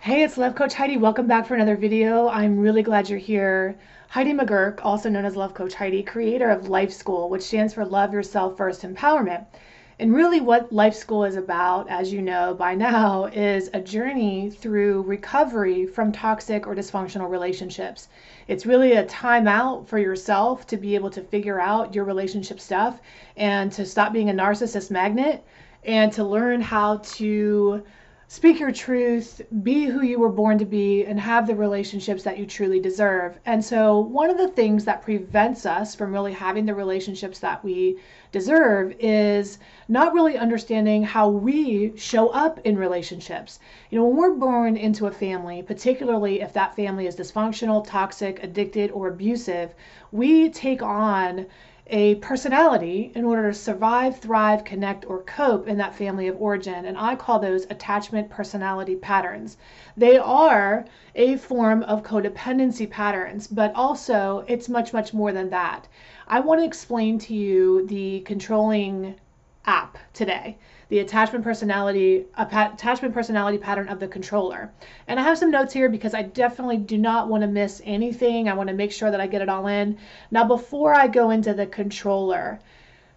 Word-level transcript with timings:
Hey, 0.00 0.22
it's 0.22 0.38
Love 0.38 0.54
Coach 0.54 0.74
Heidi. 0.74 0.96
Welcome 0.96 1.26
back 1.26 1.44
for 1.44 1.56
another 1.56 1.76
video. 1.76 2.28
I'm 2.28 2.60
really 2.60 2.82
glad 2.82 3.10
you're 3.10 3.18
here. 3.18 3.76
Heidi 4.08 4.32
McGurk, 4.32 4.78
also 4.84 5.10
known 5.10 5.24
as 5.24 5.34
Love 5.34 5.54
Coach 5.54 5.74
Heidi, 5.74 6.04
creator 6.04 6.48
of 6.48 6.68
LYFE 6.68 6.92
School, 6.92 7.28
which 7.28 7.42
stands 7.42 7.74
for 7.74 7.84
Love 7.84 8.14
Yourself 8.14 8.56
First 8.56 8.82
Empowerment. 8.82 9.44
And 9.98 10.14
really, 10.14 10.40
what 10.40 10.72
LYFE 10.72 10.94
School 10.94 11.24
is 11.24 11.34
about, 11.34 11.90
as 11.90 12.12
you 12.12 12.22
know 12.22 12.54
by 12.54 12.76
now, 12.76 13.24
is 13.24 13.70
a 13.74 13.80
journey 13.80 14.50
through 14.50 15.02
recovery 15.02 15.84
from 15.84 16.12
toxic 16.12 16.68
or 16.68 16.76
dysfunctional 16.76 17.28
relationships. 17.28 18.08
It's 18.46 18.64
really 18.64 18.92
a 18.92 19.04
time 19.04 19.48
out 19.48 19.88
for 19.88 19.98
yourself 19.98 20.64
to 20.68 20.76
be 20.76 20.94
able 20.94 21.10
to 21.10 21.22
figure 21.22 21.60
out 21.60 21.92
your 21.92 22.04
relationship 22.04 22.60
stuff 22.60 23.00
and 23.36 23.72
to 23.72 23.84
stop 23.84 24.12
being 24.12 24.30
a 24.30 24.32
narcissist 24.32 24.92
magnet 24.92 25.44
and 25.84 26.12
to 26.12 26.22
learn 26.22 26.60
how 26.60 26.98
to 26.98 27.82
speak 28.30 28.60
your 28.60 28.70
truth, 28.70 29.40
be 29.62 29.86
who 29.86 30.02
you 30.02 30.18
were 30.18 30.28
born 30.28 30.58
to 30.58 30.66
be, 30.66 31.02
and 31.06 31.18
have 31.18 31.46
the 31.46 31.54
relationships 31.54 32.22
that 32.22 32.36
you 32.36 32.44
truly 32.44 32.78
deserve. 32.78 33.38
And 33.46 33.64
so, 33.64 33.98
one 34.00 34.28
of 34.28 34.36
the 34.36 34.48
things 34.48 34.84
that 34.84 35.00
prevents 35.00 35.64
us 35.64 35.94
from 35.94 36.12
really 36.12 36.34
having 36.34 36.66
the 36.66 36.74
relationships 36.74 37.38
that 37.38 37.64
we 37.64 37.98
deserve 38.30 38.94
is 39.00 39.58
not 39.88 40.12
really 40.12 40.36
understanding 40.36 41.02
how 41.02 41.30
we 41.30 41.96
show 41.96 42.28
up 42.28 42.60
in 42.66 42.76
relationships. 42.76 43.60
You 43.88 43.98
know, 43.98 44.04
when 44.04 44.16
we're 44.18 44.34
born 44.34 44.76
into 44.76 45.06
a 45.06 45.10
family, 45.10 45.62
particularly 45.62 46.42
if 46.42 46.52
that 46.52 46.76
family 46.76 47.06
is 47.06 47.16
dysfunctional, 47.16 47.86
toxic, 47.86 48.44
addicted, 48.44 48.90
or 48.90 49.08
abusive, 49.08 49.74
we 50.12 50.50
take 50.50 50.82
on 50.82 51.46
a 51.90 52.16
personality 52.16 53.12
in 53.14 53.24
order 53.24 53.48
to 53.48 53.54
survive, 53.54 54.18
thrive, 54.18 54.64
connect, 54.64 55.06
or 55.06 55.22
cope 55.22 55.66
in 55.66 55.78
that 55.78 55.94
family 55.94 56.28
of 56.28 56.40
origin. 56.40 56.84
And 56.84 56.98
I 56.98 57.16
call 57.16 57.38
those 57.38 57.64
attachment 57.70 58.28
personality 58.28 58.94
patterns. 58.96 59.56
They 59.96 60.18
are 60.18 60.84
a 61.14 61.36
form 61.36 61.82
of 61.84 62.02
codependency 62.02 62.88
patterns, 62.90 63.46
but 63.46 63.74
also 63.74 64.44
it's 64.48 64.68
much, 64.68 64.92
much 64.92 65.14
more 65.14 65.32
than 65.32 65.50
that. 65.50 65.88
I 66.26 66.40
want 66.40 66.60
to 66.60 66.66
explain 66.66 67.18
to 67.20 67.34
you 67.34 67.86
the 67.86 68.20
controlling 68.20 69.14
app 69.64 69.98
today 70.12 70.58
the 70.88 71.00
attachment 71.00 71.44
personality 71.44 72.26
attachment 72.36 73.12
personality 73.12 73.58
pattern 73.58 73.88
of 73.88 74.00
the 74.00 74.08
controller. 74.08 74.72
And 75.06 75.20
I 75.20 75.22
have 75.22 75.38
some 75.38 75.50
notes 75.50 75.72
here 75.72 75.88
because 75.88 76.14
I 76.14 76.22
definitely 76.22 76.78
do 76.78 76.96
not 76.96 77.28
want 77.28 77.42
to 77.42 77.46
miss 77.46 77.82
anything. 77.84 78.48
I 78.48 78.54
want 78.54 78.68
to 78.68 78.74
make 78.74 78.92
sure 78.92 79.10
that 79.10 79.20
I 79.20 79.26
get 79.26 79.42
it 79.42 79.48
all 79.48 79.66
in. 79.66 79.98
Now 80.30 80.44
before 80.44 80.94
I 80.94 81.06
go 81.08 81.30
into 81.30 81.52
the 81.52 81.66
controller, 81.66 82.58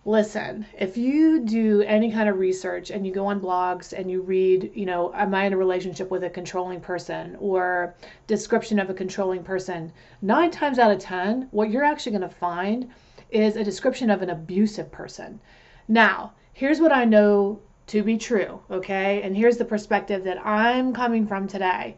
listen, 0.03 0.65
if 0.77 0.97
you 0.97 1.41
do 1.41 1.81
any 1.83 2.11
kind 2.11 2.27
of 2.27 2.39
research 2.39 2.89
and 2.89 3.05
you 3.05 3.13
go 3.13 3.27
on 3.27 3.39
blogs 3.39 3.93
and 3.93 4.09
you 4.09 4.21
read, 4.21 4.71
you 4.73 4.85
know, 4.85 5.13
am 5.13 5.33
I 5.33 5.45
in 5.45 5.53
a 5.53 5.57
relationship 5.57 6.09
with 6.09 6.23
a 6.23 6.29
controlling 6.29 6.81
person 6.81 7.37
or 7.39 7.95
description 8.27 8.79
of 8.79 8.89
a 8.89 8.95
controlling 8.95 9.43
person, 9.43 9.93
9 10.23 10.51
times 10.51 10.79
out 10.79 10.91
of 10.91 10.99
10, 10.99 11.47
what 11.51 11.69
you're 11.69 11.83
actually 11.83 12.17
going 12.17 12.29
to 12.29 12.35
find 12.35 12.89
is 13.29 13.55
a 13.55 13.63
description 13.63 14.09
of 14.09 14.21
an 14.21 14.31
abusive 14.31 14.91
person. 14.91 15.39
Now, 15.87 16.33
here's 16.61 16.79
what 16.79 16.91
I 16.91 17.05
know 17.05 17.59
to 17.87 18.03
be 18.03 18.19
true, 18.19 18.61
okay? 18.69 19.23
And 19.23 19.35
here's 19.35 19.57
the 19.57 19.65
perspective 19.65 20.25
that 20.25 20.45
I'm 20.45 20.93
coming 20.93 21.25
from 21.25 21.47
today. 21.47 21.97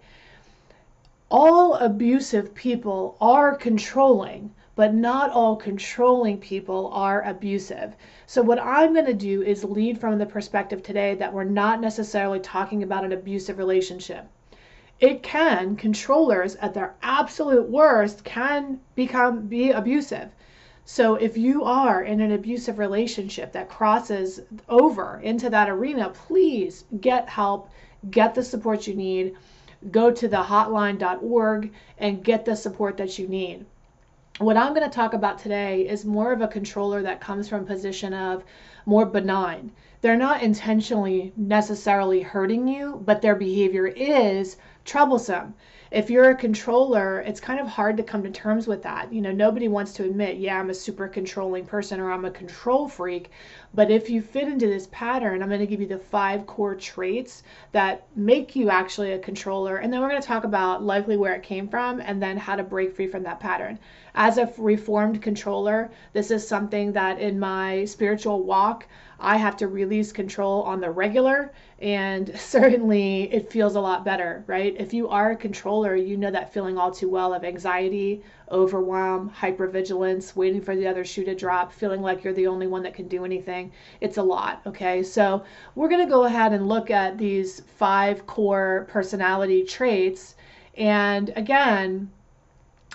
All 1.30 1.73
abusive 1.73 2.55
people 2.55 3.17
are 3.20 3.58
controlling, 3.58 4.53
but 4.75 4.94
not 4.94 5.31
all 5.31 5.58
controlling 5.58 6.38
people 6.38 6.89
are 6.94 7.23
abusive. 7.23 7.97
So, 8.25 8.42
what 8.42 8.58
I'm 8.58 8.94
going 8.94 9.05
to 9.08 9.14
do 9.14 9.42
is 9.42 9.66
lead 9.66 10.00
from 10.00 10.17
the 10.17 10.25
perspective 10.25 10.81
today 10.81 11.16
that 11.16 11.33
we're 11.33 11.44
not 11.44 11.81
necessarily 11.81 12.39
talking 12.39 12.83
about 12.83 13.03
an 13.03 13.11
abusive 13.11 13.58
relationship. 13.58 14.30
It 15.02 15.23
can, 15.23 15.75
controllers 15.75 16.55
at 16.55 16.73
their 16.73 16.95
absolute 17.03 17.70
worst, 17.70 18.23
can 18.23 18.80
become 18.95 19.48
be 19.48 19.72
abusive. 19.72 20.30
So 20.86 21.16
if 21.16 21.38
you 21.38 21.64
are 21.64 22.04
in 22.04 22.20
an 22.20 22.33
abusive 22.33 22.77
relationship 22.77 23.54
that 23.54 23.70
crosses 23.70 24.42
over 24.67 25.21
into 25.23 25.49
that 25.49 25.70
arena, 25.70 26.10
please 26.10 26.83
get 26.99 27.30
help, 27.30 27.70
get 28.11 28.36
the 28.36 28.44
support 28.44 28.86
you 28.86 28.94
need. 28.94 29.36
Go 29.92 30.11
to 30.11 30.27
the 30.27 30.44
hotline.org 30.44 31.71
and 31.98 32.23
get 32.23 32.44
the 32.44 32.55
support 32.58 32.98
that 32.98 33.17
you 33.17 33.30
need. 33.30 33.66
What 34.39 34.58
I'm 34.58 34.73
going 34.73 34.89
to 34.89 34.94
talk 34.94 35.14
about 35.14 35.39
today 35.39 35.88
is 35.88 36.04
more 36.04 36.33
of 36.33 36.42
a 36.42 36.48
controller 36.48 37.02
that 37.04 37.21
comes 37.21 37.48
from 37.48 37.61
a 37.61 37.65
position 37.67 38.14
of 38.14 38.44
more 38.86 39.05
benign. 39.05 39.71
They're 40.02 40.17
not 40.17 40.44
intentionally 40.44 41.32
necessarily 41.38 42.21
hurting 42.21 42.67
you, 42.67 43.02
but 43.05 43.21
their 43.21 43.36
behavior 43.36 43.88
is 43.88 44.58
troublesome 44.83 45.54
if 45.93 46.09
you're 46.09 46.31
a 46.31 46.36
controller, 46.36 47.21
it's 47.21 47.39
kind 47.39 47.59
of 47.59 47.67
hard 47.67 47.98
to 47.98 48.04
come 48.04 48.23
to 48.23 48.31
terms 48.31 48.65
with 48.67 48.81
that. 48.81 49.14
You 49.14 49.21
know, 49.21 49.31
nobody 49.31 49.67
wants 49.67 49.93
to 49.93 50.04
admit, 50.04 50.37
yeah, 50.37 50.59
I'm 50.59 50.71
a 50.71 50.73
super 50.73 51.08
controlling 51.08 51.65
person 51.65 51.99
or 51.99 52.11
I'm 52.11 52.26
a 52.26 52.31
control 52.31 52.87
freak. 52.89 53.30
But 53.76 53.89
if 53.89 54.10
you 54.10 54.22
fit 54.22 54.48
into 54.48 54.67
this 54.67 54.88
pattern, 54.92 55.42
I'm 55.42 55.50
going 55.50 55.60
to 55.60 55.66
give 55.66 55.82
you 55.82 55.88
the 55.88 55.98
five 55.98 56.45
core 56.45 56.76
traits 56.76 57.42
that 57.72 58.06
make 58.16 58.56
you 58.56 58.70
actually 58.70 59.14
a 59.14 59.20
controller. 59.20 59.78
And 59.78 59.92
then 59.92 60.00
we're 60.00 60.10
going 60.10 60.22
to 60.22 60.28
talk 60.28 60.44
about 60.44 60.84
likely 60.84 61.17
where 61.17 61.34
it 61.34 61.42
came 61.42 61.67
from 61.67 62.00
and 62.00 62.22
then 62.22 62.38
how 62.38 62.56
to 62.56 62.64
break 62.64 62.95
free 62.95 63.08
from 63.08 63.23
that 63.23 63.39
pattern. 63.39 63.80
As 64.14 64.38
a 64.38 64.54
reformed 64.60 65.23
controller, 65.23 65.89
this 66.14 66.30
is 66.30 66.48
something 66.48 66.92
that 66.94 67.20
in 67.20 67.39
my 67.39 67.86
spiritual 67.86 68.44
walk, 68.44 68.86
I 69.20 69.38
have 69.38 69.58
to 69.58 69.67
release 69.67 70.12
control 70.12 70.64
on 70.64 70.82
the 70.82 70.92
regular, 70.92 71.52
and 71.80 72.32
certainly 72.39 73.33
it 73.33 73.52
feels 73.52 73.76
a 73.76 73.82
lot 73.82 74.04
better, 74.04 74.44
right? 74.48 74.76
If 74.78 74.94
you 74.94 75.08
are 75.08 75.32
a 75.32 75.36
controller, 75.36 75.95
you 75.95 76.17
know 76.17 76.30
that 76.30 76.54
feeling 76.54 76.78
all 76.78 76.92
too 76.92 77.10
well 77.10 77.33
of 77.33 77.44
anxiety, 77.44 78.22
overwhelm, 78.52 79.31
hypervigilance, 79.31 80.36
waiting 80.36 80.61
for 80.61 80.76
the 80.76 80.87
other 80.87 81.04
shoe 81.04 81.23
to 81.26 81.36
drop, 81.36 81.71
feeling 81.71 82.02
like 82.02 82.23
you're 82.23 82.33
the 82.33 82.48
only 82.48 82.67
one 82.67 82.83
that 82.83 82.93
can 82.93 83.08
do 83.08 83.26
anything. 83.26 83.71
It's 84.02 84.17
a 84.17 84.23
lot, 84.23 84.61
okay? 84.65 85.04
So 85.04 85.43
we're 85.76 85.89
gonna 85.89 86.09
go 86.09 86.26
ahead 86.26 86.53
and 86.53 86.67
look 86.67 86.92
at 86.92 87.17
these 87.17 87.61
five 87.77 88.26
core 88.27 88.87
personality 88.89 89.64
traits. 89.64 90.36
And 90.76 91.32
again, 91.36 92.11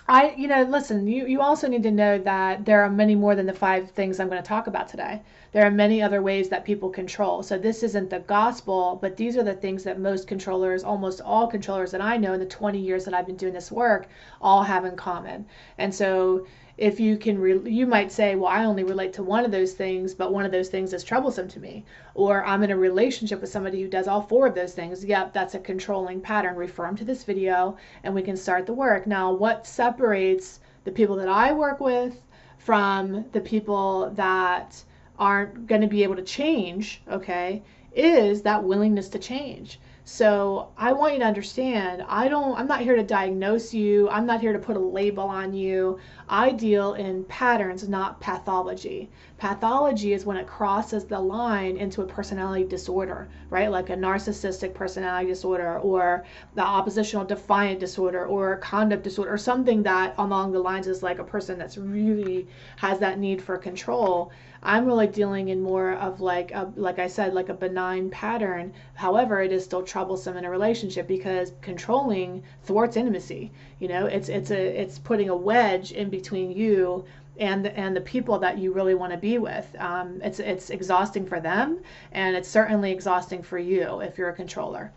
I, 0.08 0.34
you 0.36 0.48
know, 0.48 0.62
listen, 0.62 1.06
you, 1.06 1.26
you 1.26 1.40
also 1.42 1.68
need 1.68 1.82
to 1.82 1.90
know 1.90 2.18
that 2.18 2.64
there 2.64 2.82
are 2.82 2.90
many 2.90 3.14
more 3.14 3.34
than 3.34 3.44
the 3.44 3.52
five 3.52 3.90
things 3.90 4.18
I'm 4.18 4.28
going 4.28 4.42
to 4.42 4.48
talk 4.48 4.66
about 4.66 4.88
today. 4.88 5.20
There 5.52 5.64
are 5.64 5.70
many 5.70 6.02
other 6.02 6.20
ways 6.20 6.50
that 6.50 6.64
people 6.64 6.90
control. 6.90 7.42
So 7.42 7.56
this 7.56 7.82
isn't 7.82 8.10
the 8.10 8.18
gospel, 8.18 8.98
but 9.00 9.16
these 9.16 9.36
are 9.36 9.42
the 9.42 9.54
things 9.54 9.82
that 9.84 9.98
most 9.98 10.28
controllers, 10.28 10.84
almost 10.84 11.22
all 11.22 11.46
controllers 11.46 11.90
that 11.92 12.02
I 12.02 12.18
know 12.18 12.34
in 12.34 12.40
the 12.40 12.46
20 12.46 12.78
years 12.78 13.06
that 13.06 13.14
I've 13.14 13.26
been 13.26 13.36
doing 13.36 13.54
this 13.54 13.72
work, 13.72 14.08
all 14.42 14.62
have 14.62 14.84
in 14.84 14.94
common. 14.94 15.46
And 15.78 15.94
so 15.94 16.44
if 16.78 17.00
you 17.00 17.16
can 17.16 17.38
re- 17.38 17.70
you 17.70 17.86
might 17.86 18.12
say 18.12 18.36
well 18.36 18.46
i 18.46 18.64
only 18.64 18.84
relate 18.84 19.12
to 19.12 19.22
one 19.22 19.44
of 19.44 19.50
those 19.50 19.72
things 19.72 20.14
but 20.14 20.32
one 20.32 20.44
of 20.44 20.52
those 20.52 20.68
things 20.68 20.92
is 20.92 21.02
troublesome 21.02 21.48
to 21.48 21.58
me 21.58 21.84
or 22.14 22.44
i'm 22.44 22.62
in 22.62 22.70
a 22.70 22.76
relationship 22.76 23.40
with 23.40 23.50
somebody 23.50 23.82
who 23.82 23.88
does 23.88 24.06
all 24.06 24.22
four 24.22 24.46
of 24.46 24.54
those 24.54 24.74
things 24.74 25.04
yep 25.04 25.32
that's 25.32 25.56
a 25.56 25.58
controlling 25.58 26.20
pattern 26.20 26.54
refer 26.54 26.84
them 26.84 26.94
to 26.94 27.04
this 27.04 27.24
video 27.24 27.76
and 28.04 28.14
we 28.14 28.22
can 28.22 28.36
start 28.36 28.64
the 28.64 28.72
work 28.72 29.08
now 29.08 29.32
what 29.32 29.66
separates 29.66 30.60
the 30.84 30.92
people 30.92 31.16
that 31.16 31.28
i 31.28 31.52
work 31.52 31.80
with 31.80 32.22
from 32.58 33.24
the 33.32 33.40
people 33.40 34.10
that 34.10 34.80
aren't 35.18 35.66
going 35.66 35.80
to 35.80 35.86
be 35.86 36.02
able 36.02 36.16
to 36.16 36.22
change 36.22 37.02
okay 37.10 37.62
is 37.94 38.42
that 38.42 38.62
willingness 38.64 39.08
to 39.08 39.18
change 39.18 39.78
so 40.10 40.70
I 40.78 40.94
want 40.94 41.12
you 41.12 41.18
to 41.18 41.26
understand, 41.26 42.02
I 42.08 42.28
don't 42.28 42.58
I'm 42.58 42.66
not 42.66 42.80
here 42.80 42.96
to 42.96 43.02
diagnose 43.02 43.74
you. 43.74 44.08
I'm 44.08 44.24
not 44.24 44.40
here 44.40 44.54
to 44.54 44.58
put 44.58 44.74
a 44.74 44.80
label 44.80 45.24
on 45.24 45.52
you. 45.52 45.98
I 46.30 46.50
deal 46.50 46.94
in 46.94 47.24
patterns, 47.24 47.88
not 47.88 48.20
pathology. 48.20 49.10
Pathology 49.38 50.12
is 50.12 50.26
when 50.26 50.36
it 50.36 50.46
crosses 50.46 51.04
the 51.04 51.20
line 51.20 51.76
into 51.76 52.02
a 52.02 52.06
personality 52.06 52.64
disorder, 52.64 53.28
right? 53.50 53.70
Like 53.70 53.88
a 53.88 53.96
narcissistic 53.96 54.74
personality 54.74 55.28
disorder 55.28 55.78
or 55.78 56.24
the 56.54 56.62
oppositional 56.62 57.24
defiant 57.24 57.80
disorder 57.80 58.26
or 58.26 58.56
conduct 58.56 59.04
disorder 59.04 59.32
or 59.32 59.38
something 59.38 59.82
that 59.84 60.14
along 60.18 60.52
the 60.52 60.60
lines 60.60 60.86
is 60.86 61.02
like 61.02 61.18
a 61.18 61.24
person 61.24 61.58
that's 61.58 61.78
really 61.78 62.46
has 62.76 62.98
that 62.98 63.18
need 63.18 63.40
for 63.40 63.56
control. 63.56 64.30
I'm 64.62 64.86
really 64.86 65.06
dealing 65.06 65.50
in 65.50 65.62
more 65.62 65.92
of 65.92 66.20
like 66.20 66.50
a, 66.50 66.72
like 66.74 66.98
I 66.98 67.06
said, 67.06 67.32
like 67.32 67.48
a 67.48 67.54
benign 67.54 68.10
pattern. 68.10 68.72
However, 68.94 69.40
it 69.40 69.52
is 69.52 69.62
still 69.64 69.82
troublesome 69.82 70.36
in 70.36 70.44
a 70.44 70.50
relationship 70.50 71.06
because 71.06 71.52
controlling 71.60 72.42
thwarts 72.64 72.96
intimacy. 72.96 73.52
You 73.78 73.86
know, 73.86 74.06
it's 74.06 74.28
it's 74.28 74.50
a 74.50 74.80
it's 74.82 74.98
putting 74.98 75.28
a 75.28 75.36
wedge 75.36 75.92
in 75.92 76.10
between 76.20 76.50
you 76.50 77.04
and 77.38 77.64
the, 77.64 77.72
and 77.78 77.94
the 77.96 78.00
people 78.14 78.38
that 78.40 78.58
you 78.58 78.72
really 78.72 78.94
want 78.94 79.12
to 79.12 79.18
be 79.18 79.38
with. 79.38 79.66
Um, 79.78 80.20
it's 80.22 80.40
it's 80.40 80.70
exhausting 80.70 81.26
for 81.26 81.40
them, 81.40 81.78
and 82.12 82.36
it's 82.36 82.48
certainly 82.48 82.90
exhausting 82.92 83.42
for 83.42 83.58
you 83.58 84.00
if 84.00 84.18
you're 84.18 84.30
a 84.30 84.34
controller. 84.42 84.92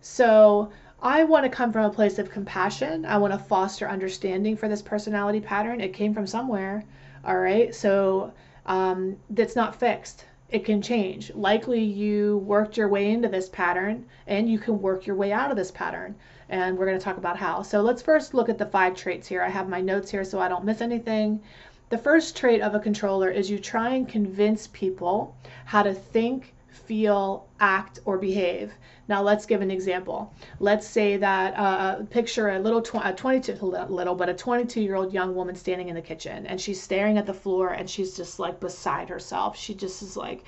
So. 0.00 0.70
I 1.02 1.24
want 1.24 1.44
to 1.44 1.50
come 1.50 1.72
from 1.72 1.84
a 1.84 1.90
place 1.90 2.18
of 2.18 2.30
compassion. 2.30 3.04
I 3.04 3.18
want 3.18 3.34
to 3.34 3.38
foster 3.38 3.86
understanding 3.86 4.56
for 4.56 4.66
this 4.66 4.80
personality 4.80 5.40
pattern. 5.40 5.78
It 5.78 5.92
came 5.92 6.14
from 6.14 6.26
somewhere. 6.26 6.84
All 7.22 7.38
right. 7.38 7.74
So 7.74 8.32
um, 8.64 9.18
that's 9.28 9.54
not 9.54 9.78
fixed. 9.78 10.24
it 10.48 10.64
can 10.64 10.80
change. 10.80 11.34
Likely 11.34 11.82
you 11.82 12.38
worked 12.38 12.76
your 12.76 12.88
way 12.88 13.10
into 13.10 13.28
this 13.28 13.48
pattern 13.48 14.06
and 14.26 14.48
you 14.48 14.58
can 14.58 14.80
work 14.80 15.06
your 15.06 15.16
way 15.16 15.32
out 15.32 15.50
of 15.50 15.56
this 15.56 15.70
pattern. 15.70 16.14
And 16.48 16.78
we're 16.78 16.86
going 16.86 16.98
to 16.98 17.04
talk 17.04 17.16
about 17.16 17.36
how. 17.36 17.62
So 17.62 17.80
let's 17.82 18.02
first 18.02 18.34
look 18.34 18.48
at 18.48 18.58
the 18.58 18.66
five 18.66 18.94
traits 18.94 19.26
here. 19.26 19.42
I 19.42 19.48
have 19.48 19.68
my 19.68 19.80
notes 19.80 20.10
here 20.10 20.24
so 20.24 20.38
I 20.38 20.48
don't 20.48 20.64
miss 20.64 20.80
anything. 20.80 21.42
The 21.88 21.98
first 21.98 22.36
trait 22.36 22.62
of 22.62 22.74
a 22.74 22.80
controller 22.80 23.30
is 23.30 23.50
you 23.50 23.58
try 23.58 23.94
and 23.94 24.08
convince 24.08 24.66
people 24.68 25.36
how 25.64 25.82
to 25.82 25.94
think, 25.94 26.54
feel, 26.68 27.46
act, 27.60 28.00
or 28.04 28.18
behave. 28.18 28.72
Now 29.08 29.22
let's 29.22 29.46
give 29.46 29.60
an 29.60 29.70
example. 29.70 30.32
Let's 30.58 30.86
say 30.86 31.16
that 31.16 31.54
uh, 31.56 32.02
picture 32.10 32.48
a 32.48 32.58
little 32.58 32.82
tw- 32.82 33.04
a 33.04 33.12
22 33.12 33.52
little 33.88 34.16
but 34.16 34.28
a 34.28 34.34
22 34.34 34.80
year 34.80 34.96
old 34.96 35.12
young 35.12 35.34
woman 35.34 35.54
standing 35.54 35.88
in 35.88 35.94
the 35.94 36.02
kitchen 36.02 36.44
and 36.46 36.60
she's 36.60 36.82
staring 36.82 37.16
at 37.18 37.26
the 37.26 37.34
floor 37.34 37.68
and 37.68 37.88
she's 37.88 38.16
just 38.16 38.40
like 38.40 38.58
beside 38.58 39.08
herself. 39.08 39.56
She 39.56 39.74
just 39.74 40.02
is 40.02 40.16
like 40.16 40.42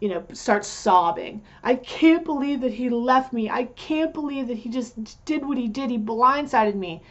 you 0.00 0.08
know, 0.08 0.24
starts 0.32 0.68
sobbing. 0.68 1.42
I 1.62 1.76
can't 1.76 2.24
believe 2.24 2.60
that 2.60 2.72
he 2.74 2.90
left 2.90 3.32
me. 3.32 3.48
I 3.48 3.64
can't 3.64 4.12
believe 4.12 4.48
that 4.48 4.58
he 4.58 4.68
just 4.68 5.24
did 5.24 5.46
what 5.46 5.58
he 5.58 5.68
did. 5.68 5.90
He 5.90 5.98
blindsided 5.98 6.74
me. 6.74 7.02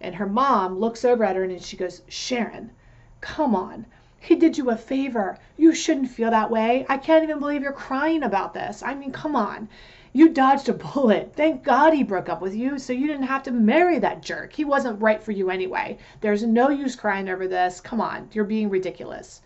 And 0.00 0.16
her 0.16 0.26
mom 0.26 0.78
looks 0.78 1.04
over 1.04 1.24
at 1.24 1.36
her 1.36 1.44
and 1.44 1.62
she 1.62 1.76
goes, 1.76 2.02
Sharon, 2.08 2.72
come 3.20 3.54
on. 3.54 3.86
He 4.18 4.34
did 4.36 4.58
you 4.58 4.70
a 4.70 4.76
favor. 4.76 5.38
You 5.56 5.74
shouldn't 5.74 6.10
feel 6.10 6.30
that 6.30 6.50
way. 6.50 6.86
I 6.88 6.96
can't 6.96 7.22
even 7.24 7.38
believe 7.38 7.62
you're 7.62 7.72
crying 7.72 8.22
about 8.22 8.54
this. 8.54 8.82
I 8.82 8.94
mean, 8.94 9.12
come 9.12 9.36
on. 9.36 9.68
You 10.12 10.28
dodged 10.28 10.68
a 10.68 10.74
bullet. 10.74 11.32
Thank 11.34 11.62
God 11.62 11.92
he 11.92 12.02
broke 12.02 12.28
up 12.28 12.42
with 12.42 12.54
you 12.54 12.78
so 12.78 12.92
you 12.92 13.06
didn't 13.06 13.22
have 13.24 13.42
to 13.44 13.50
marry 13.50 13.98
that 13.98 14.22
jerk. 14.22 14.52
He 14.52 14.64
wasn't 14.64 15.00
right 15.00 15.22
for 15.22 15.32
you 15.32 15.48
anyway. 15.50 15.98
There's 16.20 16.42
no 16.42 16.68
use 16.68 16.94
crying 16.96 17.28
over 17.28 17.48
this. 17.48 17.80
Come 17.80 18.00
on. 18.00 18.28
You're 18.32 18.44
being 18.44 18.68
ridiculous. 18.68 19.42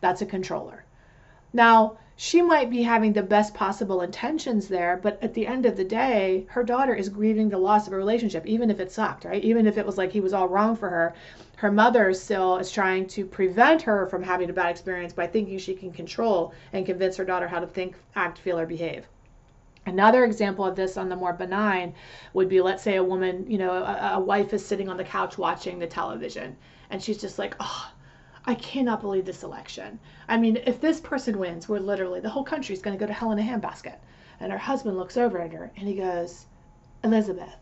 That's 0.00 0.22
a 0.22 0.26
controller. 0.26 0.84
Now, 1.52 1.98
she 2.20 2.42
might 2.42 2.68
be 2.68 2.82
having 2.82 3.14
the 3.14 3.22
best 3.22 3.54
possible 3.54 4.02
intentions 4.02 4.68
there, 4.68 4.98
but 5.00 5.22
at 5.22 5.32
the 5.32 5.46
end 5.46 5.64
of 5.64 5.76
the 5.76 5.84
day, 5.84 6.44
her 6.50 6.64
daughter 6.64 6.92
is 6.92 7.08
grieving 7.08 7.48
the 7.48 7.56
loss 7.56 7.86
of 7.86 7.92
a 7.92 7.96
relationship, 7.96 8.44
even 8.44 8.70
if 8.70 8.80
it 8.80 8.92
sucked, 8.92 9.24
right? 9.24 9.44
Even 9.44 9.66
if 9.66 9.78
it 9.78 9.86
was 9.86 9.96
like 9.96 10.12
he 10.12 10.20
was 10.20 10.34
all 10.34 10.48
wrong 10.48 10.76
for 10.76 10.90
her 10.90 11.14
her 11.58 11.72
mother 11.72 12.14
still 12.14 12.56
is 12.58 12.70
trying 12.70 13.04
to 13.04 13.24
prevent 13.24 13.82
her 13.82 14.06
from 14.06 14.22
having 14.22 14.48
a 14.48 14.52
bad 14.52 14.70
experience 14.70 15.12
by 15.12 15.26
thinking 15.26 15.58
she 15.58 15.74
can 15.74 15.90
control 15.90 16.52
and 16.72 16.86
convince 16.86 17.16
her 17.16 17.24
daughter 17.24 17.48
how 17.48 17.58
to 17.58 17.66
think, 17.66 17.96
act, 18.14 18.38
feel, 18.38 18.58
or 18.58 18.66
behave. 18.66 19.04
Another 19.84 20.24
example 20.24 20.64
of 20.64 20.76
this 20.76 20.96
on 20.96 21.08
the 21.08 21.16
more 21.16 21.32
benign 21.32 21.94
would 22.32 22.48
be 22.48 22.60
let's 22.60 22.82
say 22.82 22.96
a 22.96 23.02
woman, 23.02 23.44
you 23.50 23.58
know, 23.58 23.72
a, 23.72 24.12
a, 24.14 24.20
wife 24.20 24.52
is 24.52 24.64
sitting 24.64 24.88
on 24.88 24.96
the 24.96 25.04
couch 25.04 25.36
watching 25.36 25.78
the 25.80 25.86
television 25.86 26.56
and 26.90 27.02
she's 27.02 27.20
just 27.20 27.38
like, 27.40 27.56
oh, 27.58 27.90
I 28.48 28.54
cannot 28.54 29.02
believe 29.02 29.26
this 29.26 29.42
election. 29.42 29.98
I 30.26 30.38
mean, 30.38 30.56
if 30.64 30.80
this 30.80 31.00
person 31.00 31.38
wins, 31.38 31.68
we're 31.68 31.80
literally, 31.80 32.20
the 32.20 32.30
whole 32.30 32.44
country 32.44 32.72
is 32.72 32.80
going 32.80 32.96
to 32.96 32.98
go 32.98 33.06
to 33.06 33.12
hell 33.12 33.30
in 33.30 33.38
a 33.38 33.42
handbasket. 33.42 33.96
And 34.40 34.50
her 34.50 34.56
husband 34.56 34.96
looks 34.96 35.18
over 35.18 35.38
at 35.38 35.52
her 35.52 35.70
and 35.76 35.86
he 35.86 35.96
goes, 35.96 36.46
Elizabeth, 37.04 37.58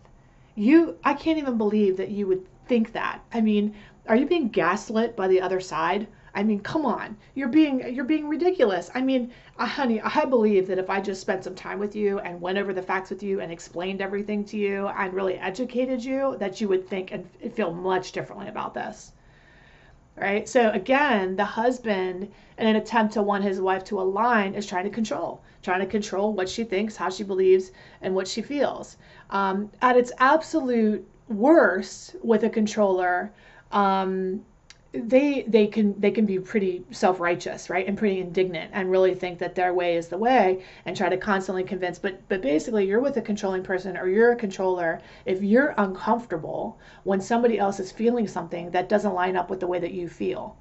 you, 0.55 0.97
I 1.03 1.15
can't 1.15 1.39
even 1.39 1.59
believe 1.59 1.97
that 1.97 2.11
you 2.11 2.29
would 2.29 2.47
think 2.67 2.93
that. 2.93 3.21
I 3.33 3.41
mean, 3.41 3.75
are 4.07 4.15
you 4.15 4.27
being 4.27 4.49
gaslit 4.49 5.17
by 5.17 5.27
the 5.27 5.41
other 5.41 5.59
side? 5.59 6.07
I 6.37 6.45
mean, 6.45 6.61
come 6.61 6.87
on. 6.87 7.17
You're 7.35 7.49
being 7.49 7.93
you're 7.93 8.05
being 8.05 8.29
ridiculous. 8.29 8.89
I 8.95 9.03
mean, 9.03 9.33
uh, 9.59 9.67
honey, 9.67 10.01
I 10.01 10.25
believe 10.25 10.69
that 10.69 10.79
if 10.79 10.89
I 10.89 11.01
just 11.01 11.21
spent 11.21 11.43
some 11.43 11.57
time 11.57 11.81
with 11.81 11.97
you 11.97 12.21
and 12.21 12.41
went 12.41 12.59
over 12.59 12.73
the 12.73 12.81
facts 12.81 13.11
with 13.11 13.25
you 13.25 13.41
and 13.41 13.51
explained 13.51 14.01
everything 14.01 14.45
to 14.45 14.57
you 14.57 14.87
and 14.87 15.13
really 15.13 15.35
educated 15.35 16.05
you, 16.05 16.37
that 16.39 16.61
you 16.61 16.69
would 16.69 16.87
think 16.87 17.11
and 17.11 17.29
feel 17.55 17.75
much 17.75 18.13
differently 18.13 18.47
about 18.47 18.73
this. 18.73 19.11
Right? 20.17 20.49
So 20.49 20.71
again, 20.71 21.37
the 21.37 21.45
husband 21.45 22.33
in 22.59 22.67
an 22.67 22.77
attempt 22.77 23.15
to 23.15 23.23
want 23.23 23.45
his 23.45 23.61
wife 23.61 23.85
to 23.85 24.01
align 24.01 24.55
is 24.55 24.67
trying 24.67 24.85
to 24.85 24.91
control, 24.91 25.43
trying 25.63 25.81
to 25.81 25.87
control 25.87 26.33
what 26.33 26.49
she 26.49 26.65
thinks, 26.65 26.97
how 26.97 27.11
she 27.11 27.23
believes, 27.23 27.71
and 28.01 28.15
what 28.15 28.27
she 28.27 28.41
feels. 28.41 28.97
Um, 29.29 29.71
at 29.83 29.97
its 29.97 30.13
absolute 30.19 31.07
worst, 31.29 32.17
with 32.23 32.45
a 32.45 32.49
controller 32.49 33.33
um, 33.73 34.45
they 35.05 35.43
they 35.43 35.67
can 35.67 35.99
they 36.01 36.11
can 36.11 36.27
be 36.27 36.39
pretty 36.39 36.85
self-righteous 36.91 37.71
right 37.71 37.87
and 37.87 37.97
pretty 37.99 38.21
indignant 38.21 38.71
and 38.73 38.91
really 38.91 39.15
think 39.15 39.39
that 39.39 39.55
their 39.55 39.73
way 39.75 39.97
is 39.97 40.09
the 40.09 40.19
way 40.19 40.63
and 40.85 40.97
try 40.97 41.09
to 41.09 41.17
constantly 41.17 41.65
convince. 41.65 41.99
But 41.99 42.21
but 42.29 42.43
basically 42.43 42.87
you're 42.87 43.01
with 43.01 43.17
a 43.17 43.23
controlling 43.23 43.63
person 43.63 43.97
or 43.97 44.09
you're 44.09 44.33
a 44.33 44.37
controller. 44.37 45.01
If 45.25 45.43
you're 45.43 45.75
uncomfortable 45.79 46.79
when 47.05 47.21
somebody 47.21 47.59
else 47.59 47.81
is 47.81 47.93
feeling 47.93 48.27
something 48.27 48.71
that 48.71 48.89
doesn't 48.89 49.15
line 49.15 49.37
up 49.37 49.51
with 49.51 49.61
the 49.61 49.67
way 49.67 49.79
that 49.79 49.93
you 49.93 50.09
feel 50.09 50.57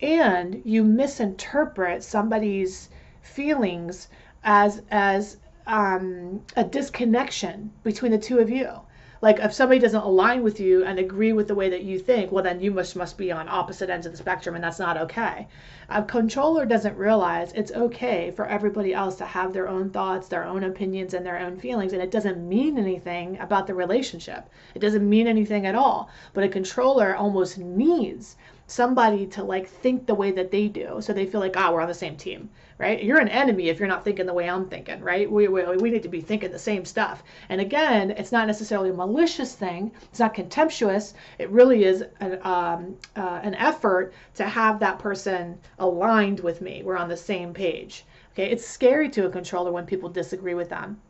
and 0.00 0.62
you 0.64 0.84
misinterpret 0.84 2.02
somebody's 2.02 2.88
feelings 3.22 4.08
as 4.44 4.82
as 4.90 5.38
um, 5.66 6.40
a 6.56 6.64
disconnection 6.64 7.70
between 7.82 8.12
the 8.12 8.18
two 8.18 8.38
of 8.38 8.48
you 8.48 8.80
like 9.20 9.40
if 9.40 9.52
somebody 9.52 9.80
doesn't 9.80 10.04
align 10.04 10.44
with 10.44 10.60
you 10.60 10.84
and 10.84 10.96
agree 10.98 11.32
with 11.32 11.48
the 11.48 11.54
way 11.54 11.68
that 11.68 11.82
you 11.82 11.98
think 11.98 12.30
well 12.30 12.44
then 12.44 12.60
you 12.60 12.70
must 12.70 12.94
must 12.94 13.18
be 13.18 13.32
on 13.32 13.48
opposite 13.48 13.90
ends 13.90 14.06
of 14.06 14.12
the 14.12 14.18
spectrum 14.18 14.54
and 14.54 14.62
that's 14.62 14.78
not 14.78 14.96
okay. 14.96 15.48
A 15.88 16.04
controller 16.04 16.64
doesn't 16.64 16.96
realize 16.96 17.52
it's 17.52 17.72
okay 17.72 18.30
for 18.30 18.46
everybody 18.46 18.94
else 18.94 19.16
to 19.16 19.24
have 19.24 19.52
their 19.52 19.68
own 19.68 19.90
thoughts 19.90 20.28
their 20.28 20.44
own 20.44 20.62
opinions 20.62 21.14
and 21.14 21.26
their 21.26 21.38
own 21.40 21.56
feelings 21.56 21.92
and 21.92 22.00
it 22.00 22.12
doesn't 22.12 22.48
mean 22.48 22.78
anything 22.78 23.36
about 23.40 23.66
the 23.66 23.74
relationship. 23.74 24.48
It 24.76 24.78
doesn't 24.78 25.08
mean 25.08 25.26
anything 25.26 25.66
at 25.66 25.74
all. 25.74 26.10
But 26.32 26.44
a 26.44 26.48
controller 26.48 27.16
almost 27.16 27.58
needs 27.58 28.36
somebody 28.68 29.26
to 29.26 29.42
like 29.42 29.66
think 29.66 30.06
the 30.06 30.14
way 30.14 30.30
that 30.30 30.52
they 30.52 30.68
do 30.68 30.98
so 31.00 31.12
they 31.12 31.26
feel 31.26 31.40
like 31.40 31.56
ah 31.56 31.68
oh, 31.68 31.72
we're 31.74 31.80
on 31.80 31.88
the 31.88 31.94
same 31.94 32.16
team 32.16 32.50
right? 32.78 33.02
You're 33.02 33.18
an 33.18 33.28
enemy 33.28 33.68
if 33.68 33.78
you're 33.78 33.88
not 33.88 34.04
thinking 34.04 34.26
the 34.26 34.32
way 34.32 34.48
i'm 34.48 34.68
thinking 34.68 35.00
right? 35.00 35.30
We, 35.30 35.48
we, 35.48 35.64
we 35.76 35.90
need 35.90 36.02
to 36.04 36.08
be 36.08 36.20
thinking 36.20 36.50
the 36.50 36.58
same 36.58 36.84
stuff. 36.84 37.22
And 37.48 37.60
again 37.60 38.12
it's 38.12 38.32
not 38.32 38.46
necessarily 38.46 38.90
a 38.90 38.94
malicious 38.94 39.54
thing. 39.54 39.92
It's 40.10 40.20
not 40.20 40.34
contemptuous. 40.34 41.14
It 41.38 41.50
really 41.50 41.84
is 41.84 42.04
an, 42.20 42.38
um, 42.42 42.96
uh, 43.16 43.40
an 43.42 43.54
effort 43.54 44.12
to 44.36 44.44
have 44.44 44.78
that 44.80 44.98
person 44.98 45.58
aligned 45.78 46.40
with 46.40 46.60
me. 46.60 46.82
We're 46.84 46.96
on 46.96 47.08
the 47.08 47.16
same 47.16 47.52
page 47.52 48.04
okay? 48.32 48.50
It's 48.50 48.66
scary 48.66 49.08
to 49.10 49.26
a 49.26 49.30
controller 49.30 49.72
when 49.72 49.86
people 49.86 50.08
disagree 50.08 50.54
with 50.54 50.68
them. 50.68 51.00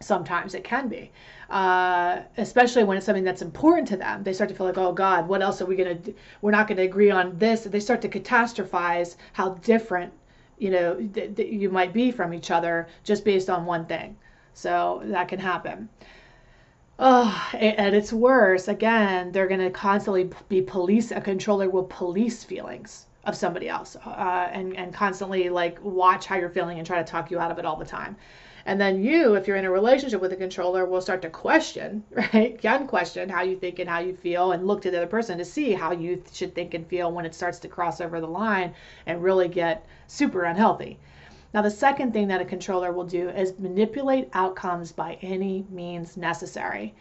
Sometimes 0.00 0.54
it 0.54 0.64
can 0.64 0.88
be 0.88 1.10
uh, 1.50 2.20
especially 2.36 2.84
when 2.84 2.96
it's 2.96 3.04
something 3.04 3.24
that's 3.24 3.42
important 3.42 3.88
to 3.88 3.96
them. 3.96 4.22
They 4.22 4.32
start 4.32 4.48
to 4.50 4.56
feel 4.56 4.66
like 4.66 4.78
oh 4.78 4.92
god 4.92 5.28
what 5.28 5.42
else 5.42 5.60
are 5.60 5.66
we 5.66 5.76
going 5.76 6.02
to 6.02 6.14
we're 6.40 6.52
not 6.52 6.68
going 6.68 6.78
to 6.78 6.84
agree 6.84 7.10
on 7.10 7.36
this. 7.38 7.64
They 7.64 7.80
start 7.80 8.00
to 8.02 8.08
catastrophize 8.08 9.16
how 9.32 9.50
different 9.54 10.12
you 10.60 10.70
know 10.70 10.94
th- 10.96 11.36
th- 11.36 11.52
you 11.52 11.70
might 11.70 11.92
be 11.92 12.10
from 12.12 12.34
each 12.34 12.50
other 12.50 12.88
just 13.04 13.24
based 13.24 13.50
on 13.50 13.66
one 13.66 13.86
thing 13.86 14.16
so 14.54 15.02
that 15.04 15.28
can 15.28 15.38
happen 15.40 15.88
Oh, 17.00 17.50
and 17.54 17.96
it's 17.96 18.12
worse. 18.12 18.68
Again, 18.68 19.32
they're 19.32 19.48
going 19.48 19.60
to 19.60 19.70
constantly 19.70 20.30
be 20.48 20.60
police. 20.62 21.10
A 21.10 21.20
controller 21.20 21.68
will 21.70 21.84
police 21.84 22.44
feelings 22.44 23.06
of 23.24 23.34
somebody 23.36 23.68
else, 23.68 23.96
uh, 24.04 24.48
and 24.52 24.76
and 24.76 24.92
constantly 24.92 25.48
like 25.48 25.82
watch 25.82 26.26
how 26.26 26.36
you're 26.36 26.50
feeling 26.50 26.78
and 26.78 26.86
try 26.86 26.98
to 26.98 27.04
talk 27.04 27.30
you 27.30 27.38
out 27.40 27.50
of 27.50 27.58
it 27.58 27.64
all 27.64 27.76
the 27.76 27.84
time. 27.86 28.16
And 28.66 28.80
then 28.80 29.02
you, 29.02 29.34
if 29.34 29.46
you're 29.46 29.56
in 29.56 29.64
a 29.64 29.70
relationship 29.70 30.20
with 30.20 30.32
a 30.32 30.36
controller, 30.36 30.84
will 30.84 31.00
start 31.00 31.22
to 31.22 31.30
question, 31.30 32.04
right? 32.10 32.60
Can 32.60 32.86
question 32.86 33.28
how 33.28 33.42
you 33.42 33.56
think 33.56 33.78
and 33.78 33.88
how 33.88 34.00
you 34.00 34.14
feel 34.14 34.52
and 34.52 34.66
look 34.66 34.82
to 34.82 34.90
the 34.90 34.98
other 34.98 35.06
person 35.06 35.38
to 35.38 35.44
see 35.44 35.72
how 35.72 35.92
you 35.92 36.22
should 36.32 36.54
think 36.54 36.74
and 36.74 36.86
feel 36.86 37.10
when 37.10 37.24
it 37.24 37.34
starts 37.34 37.58
to 37.60 37.68
cross 37.68 38.00
over 38.00 38.20
the 38.20 38.26
line 38.26 38.74
and 39.06 39.22
really 39.22 39.48
get 39.48 39.86
super 40.06 40.44
unhealthy. 40.44 40.98
Now, 41.52 41.62
the 41.62 41.70
second 41.70 42.12
thing 42.12 42.28
that 42.28 42.40
a 42.40 42.44
controller 42.44 42.92
will 42.92 43.04
do 43.04 43.28
is 43.30 43.58
manipulate 43.58 44.28
outcomes 44.34 44.92
by 44.92 45.18
any 45.20 45.66
means 45.70 46.16
necessary. 46.16 46.94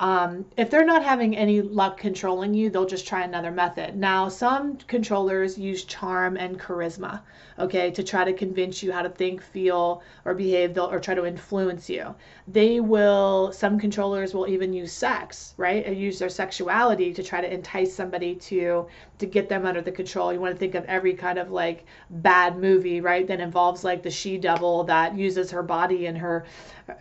Um, 0.00 0.46
if 0.56 0.70
they're 0.70 0.86
not 0.86 1.04
having 1.04 1.36
any 1.36 1.60
luck 1.60 1.98
controlling 1.98 2.54
you, 2.54 2.70
they'll 2.70 2.86
just 2.86 3.06
try 3.06 3.22
another 3.22 3.50
method. 3.50 3.96
Now, 3.96 4.30
some 4.30 4.78
controllers 4.78 5.58
use 5.58 5.84
charm 5.84 6.38
and 6.38 6.58
charisma, 6.58 7.20
okay, 7.58 7.90
to 7.90 8.02
try 8.02 8.24
to 8.24 8.32
convince 8.32 8.82
you 8.82 8.92
how 8.92 9.02
to 9.02 9.10
think, 9.10 9.42
feel, 9.42 10.02
or 10.24 10.32
behave, 10.32 10.78
or 10.78 11.00
try 11.00 11.14
to 11.14 11.26
influence 11.26 11.90
you. 11.90 12.14
They 12.48 12.80
will, 12.80 13.52
some 13.52 13.78
controllers 13.78 14.32
will 14.32 14.48
even 14.48 14.72
use 14.72 14.90
sex, 14.90 15.52
right, 15.58 15.84
and 15.84 15.98
use 15.98 16.18
their 16.18 16.30
sexuality 16.30 17.12
to 17.12 17.22
try 17.22 17.42
to 17.42 17.52
entice 17.52 17.94
somebody 17.94 18.36
to 18.36 18.86
to 19.20 19.26
get 19.26 19.48
them 19.48 19.64
under 19.64 19.80
the 19.80 19.92
control. 19.92 20.32
You 20.32 20.40
want 20.40 20.54
to 20.54 20.58
think 20.58 20.74
of 20.74 20.84
every 20.84 21.14
kind 21.14 21.38
of 21.38 21.50
like 21.50 21.86
bad 22.10 22.56
movie, 22.58 23.00
right, 23.00 23.26
that 23.26 23.40
involves 23.40 23.84
like 23.84 24.02
the 24.02 24.10
she 24.10 24.38
devil 24.38 24.84
that 24.84 25.16
uses 25.16 25.50
her 25.50 25.62
body 25.62 26.06
and 26.06 26.18
her 26.18 26.44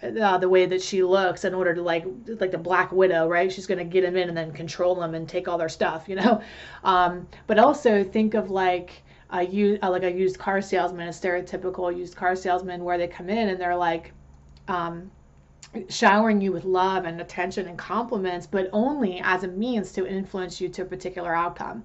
uh, 0.03 0.37
the 0.37 0.49
way 0.49 0.65
that 0.65 0.81
she 0.81 1.03
looks 1.03 1.45
in 1.45 1.53
order 1.53 1.73
to 1.73 1.81
like 1.81 2.05
like 2.39 2.51
the 2.51 2.57
Black 2.57 2.91
Widow, 2.91 3.27
right? 3.27 3.51
She's 3.51 3.67
going 3.67 3.79
to 3.79 3.83
get 3.83 4.01
them 4.01 4.15
in 4.15 4.29
and 4.29 4.37
then 4.37 4.51
control 4.51 4.95
them 4.95 5.15
and 5.15 5.27
take 5.27 5.47
all 5.47 5.57
their 5.57 5.69
stuff, 5.69 6.07
you 6.07 6.15
know. 6.15 6.41
Um, 6.83 7.27
but 7.45 7.59
also 7.59 8.03
think 8.03 8.33
of 8.35 8.49
like 8.49 9.03
a 9.31 9.79
uh, 9.81 9.89
like 9.89 10.03
a 10.03 10.11
used 10.11 10.39
car 10.39 10.61
salesman, 10.61 11.07
a 11.07 11.11
stereotypical 11.11 11.95
used 11.95 12.15
car 12.15 12.35
salesman, 12.35 12.83
where 12.83 12.97
they 12.97 13.07
come 13.07 13.29
in 13.29 13.49
and 13.49 13.59
they're 13.59 13.75
like. 13.75 14.13
Um, 14.67 15.11
showering 15.87 16.41
you 16.41 16.51
with 16.51 16.65
love 16.65 17.05
and 17.05 17.21
attention 17.21 17.67
and 17.67 17.77
compliments, 17.77 18.47
but 18.47 18.69
only 18.73 19.19
as 19.23 19.43
a 19.43 19.47
means 19.47 19.91
to 19.93 20.07
influence 20.07 20.59
you 20.59 20.69
to 20.69 20.81
a 20.81 20.85
particular 20.85 21.35
outcome. 21.35 21.83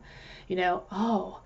You 0.49 0.57
know, 0.57 0.85
oh, 0.91 1.41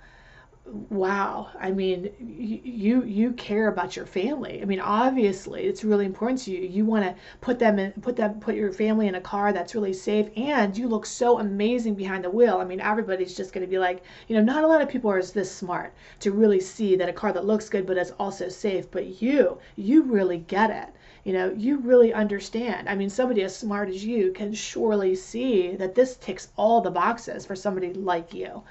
wow. 0.91 1.49
I 1.59 1.71
mean 1.71 2.11
you 2.21 3.03
you 3.05 3.33
care 3.33 3.69
about 3.69 3.97
your 3.97 4.05
family. 4.07 4.61
I 4.61 4.67
mean 4.67 4.81
obviously 4.81 5.65
it's 5.65 5.83
really 5.83 6.05
important 6.05 6.41
to 6.43 6.51
you. 6.51 6.61
You 6.69 6.85
want 6.85 7.05
to 7.05 7.15
put 7.41 7.59
them 7.59 7.79
in 7.79 7.93
put 7.93 8.17
them 8.17 8.39
put 8.41 8.55
your 8.55 8.73
family 8.73 9.09
in 9.09 9.15
a 9.15 9.21
car 9.21 9.53
that's 9.53 9.75
really 9.75 9.95
safe 9.95 10.29
and 10.37 10.77
you 10.77 10.87
look 10.89 11.07
so 11.07 11.39
amazing 11.39 11.95
behind 11.95 12.25
the 12.25 12.31
wheel. 12.31 12.59
I 12.59 12.65
mean 12.65 12.81
everybody's 12.81 13.37
just 13.37 13.53
going 13.53 13.67
to 13.67 13.71
be 13.71 13.79
like 13.79 14.03
you 14.29 14.37
know 14.37 14.43
not 14.43 14.63
a 14.65 14.67
lot 14.67 14.83
of 14.83 14.89
people 14.89 15.11
are 15.11 15.23
this 15.23 15.51
smart 15.51 15.95
to 16.21 16.33
really 16.33 16.61
see 16.61 16.97
that 16.97 17.09
a 17.09 17.13
car 17.13 17.33
that 17.33 17.47
looks 17.47 17.69
good 17.69 17.87
but 17.87 17.97
is 17.97 18.13
also 18.19 18.49
safe 18.49 18.91
but 18.91 19.23
you 19.23 19.59
you 19.77 20.03
really 20.03 20.39
get 20.39 20.71
it 20.71 20.89
you 21.25 21.33
know 21.33 21.53
you 21.57 21.79
really 21.79 22.13
understand 22.13 22.89
i 22.89 22.95
mean 22.95 23.11
somebody 23.11 23.43
as 23.43 23.57
smart 23.57 23.89
as 23.89 24.05
you 24.05 24.33
can 24.33 24.53
surely 24.53 25.15
see 25.15 25.77
that 25.77 25.95
this 25.95 26.17
ticks 26.17 26.49
all 26.57 26.81
the 26.81 26.91
boxes 26.91 27.45
for 27.45 27.57
somebody 27.57 27.93
like 27.93 28.33
you 28.33 28.63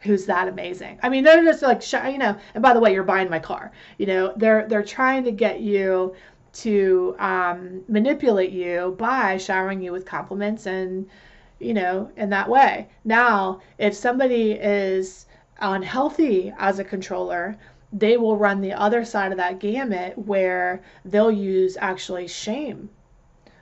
who's 0.00 0.26
that 0.26 0.48
amazing. 0.48 0.98
I 1.02 1.08
mean, 1.08 1.24
they're 1.24 1.44
just 1.44 1.62
like, 1.62 1.82
you 2.10 2.18
know. 2.18 2.36
And 2.54 2.62
by 2.62 2.72
the 2.72 2.80
way, 2.80 2.92
you're 2.92 3.02
buying 3.04 3.30
my 3.30 3.38
car. 3.38 3.70
You 3.98 4.06
know, 4.06 4.32
they're 4.36 4.66
they're 4.66 4.82
trying 4.82 5.24
to 5.24 5.30
get 5.30 5.60
you 5.60 6.14
to 6.52 7.14
um, 7.18 7.82
manipulate 7.88 8.50
you 8.50 8.96
by 8.98 9.36
showering 9.36 9.80
you 9.80 9.92
with 9.92 10.04
compliments 10.04 10.66
and 10.66 11.08
you 11.58 11.74
know 11.74 12.10
in 12.16 12.30
that 12.30 12.48
way. 12.48 12.88
Now, 13.04 13.60
if 13.78 13.94
somebody 13.94 14.52
is 14.52 15.26
unhealthy 15.60 16.52
as 16.58 16.78
a 16.78 16.84
controller, 16.84 17.56
they 17.92 18.16
will 18.16 18.36
run 18.36 18.60
the 18.60 18.72
other 18.72 19.04
side 19.04 19.32
of 19.32 19.38
that 19.38 19.58
gamut 19.58 20.16
where 20.16 20.82
they'll 21.04 21.32
use 21.32 21.76
actually 21.80 22.28
shame 22.28 22.88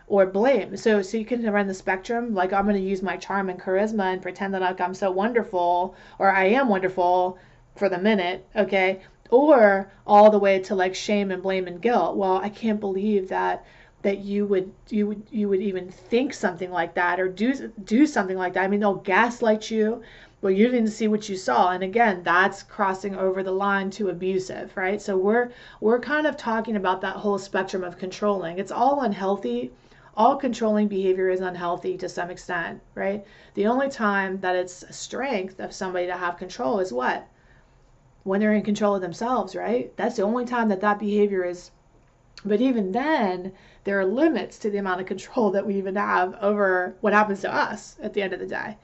or 0.06 0.26
blame. 0.26 0.76
So 0.76 1.02
so 1.02 1.16
you 1.16 1.24
can 1.24 1.48
run 1.50 1.66
the 1.66 1.74
spectrum. 1.74 2.34
Like 2.34 2.52
I'm 2.52 2.64
going 2.64 2.76
to 2.76 2.82
use 2.82 3.02
my 3.02 3.16
charm 3.16 3.48
and 3.48 3.60
charisma 3.60 4.12
and 4.12 4.22
pretend 4.22 4.54
that 4.54 4.62
like 4.62 4.80
I'm 4.80 4.94
so 4.94 5.10
wonderful 5.10 5.94
or 6.18 6.30
I 6.30 6.44
am 6.46 6.68
wonderful 6.68 7.38
for 7.76 7.88
the 7.88 7.98
minute, 7.98 8.46
okay? 8.56 9.00
Or 9.30 9.90
all 10.06 10.30
the 10.30 10.38
way 10.38 10.58
to 10.60 10.74
like 10.74 10.94
shame 10.94 11.30
and 11.30 11.42
blame 11.42 11.66
and 11.66 11.80
guilt. 11.80 12.16
Well, 12.16 12.36
I 12.36 12.48
can't 12.48 12.80
believe 12.80 13.28
that 13.28 13.64
that 14.02 14.18
you 14.18 14.46
would 14.46 14.72
you 14.88 15.06
would 15.06 15.22
you 15.30 15.48
would 15.48 15.60
even 15.60 15.90
think 15.90 16.32
something 16.32 16.70
like 16.70 16.94
that 16.94 17.18
or 17.18 17.28
do 17.28 17.72
do 17.84 18.06
something 18.06 18.36
like 18.36 18.54
that. 18.54 18.64
I 18.64 18.68
mean, 18.68 18.80
they'll 18.80 18.94
gaslight 18.94 19.70
you. 19.70 20.02
Well, 20.40 20.52
you 20.52 20.68
didn't 20.68 20.90
see 20.90 21.08
what 21.08 21.28
you 21.28 21.36
saw, 21.36 21.70
and 21.70 21.82
again, 21.82 22.22
that's 22.22 22.62
crossing 22.62 23.16
over 23.16 23.42
the 23.42 23.52
line 23.52 23.90
to 23.90 24.08
abusive, 24.08 24.76
right? 24.76 25.02
So 25.02 25.16
we're 25.16 25.50
we're 25.80 26.00
kind 26.00 26.26
of 26.26 26.36
talking 26.36 26.76
about 26.76 27.00
that 27.00 27.16
whole 27.16 27.38
spectrum 27.38 27.82
of 27.82 27.98
controlling. 27.98 28.58
It's 28.58 28.70
all 28.70 29.00
unhealthy 29.00 29.72
all 30.18 30.34
controlling 30.34 30.88
behavior 30.88 31.28
is 31.28 31.40
unhealthy 31.40 31.96
to 31.96 32.08
some 32.08 32.28
extent, 32.28 32.80
right? 32.96 33.24
The 33.54 33.68
only 33.68 33.88
time 33.88 34.40
that 34.40 34.56
it's 34.56 34.82
a 34.82 34.92
strength 34.92 35.60
of 35.60 35.72
somebody 35.72 36.06
to 36.06 36.16
have 36.16 36.36
control 36.36 36.80
is 36.80 36.92
what? 36.92 37.28
When 38.24 38.40
they're 38.40 38.52
in 38.52 38.64
control 38.64 38.96
of 38.96 39.00
themselves, 39.00 39.54
right? 39.54 39.96
That's 39.96 40.16
the 40.16 40.22
only 40.22 40.44
time 40.44 40.70
that 40.70 40.80
that 40.80 40.98
behavior 40.98 41.44
is. 41.44 41.70
But 42.44 42.60
even 42.60 42.90
then, 42.90 43.52
there 43.84 44.00
are 44.00 44.04
limits 44.04 44.58
to 44.58 44.70
the 44.70 44.78
amount 44.78 45.00
of 45.00 45.06
control 45.06 45.50
that 45.52 45.64
we 45.64 45.76
even 45.76 45.94
have 45.94 46.34
over 46.42 46.96
what 47.00 47.12
happens 47.12 47.40
to 47.42 47.54
us 47.54 47.96
at 48.02 48.12
the 48.12 48.22
end 48.22 48.32
of 48.32 48.40
the 48.40 48.46
day. 48.46 48.76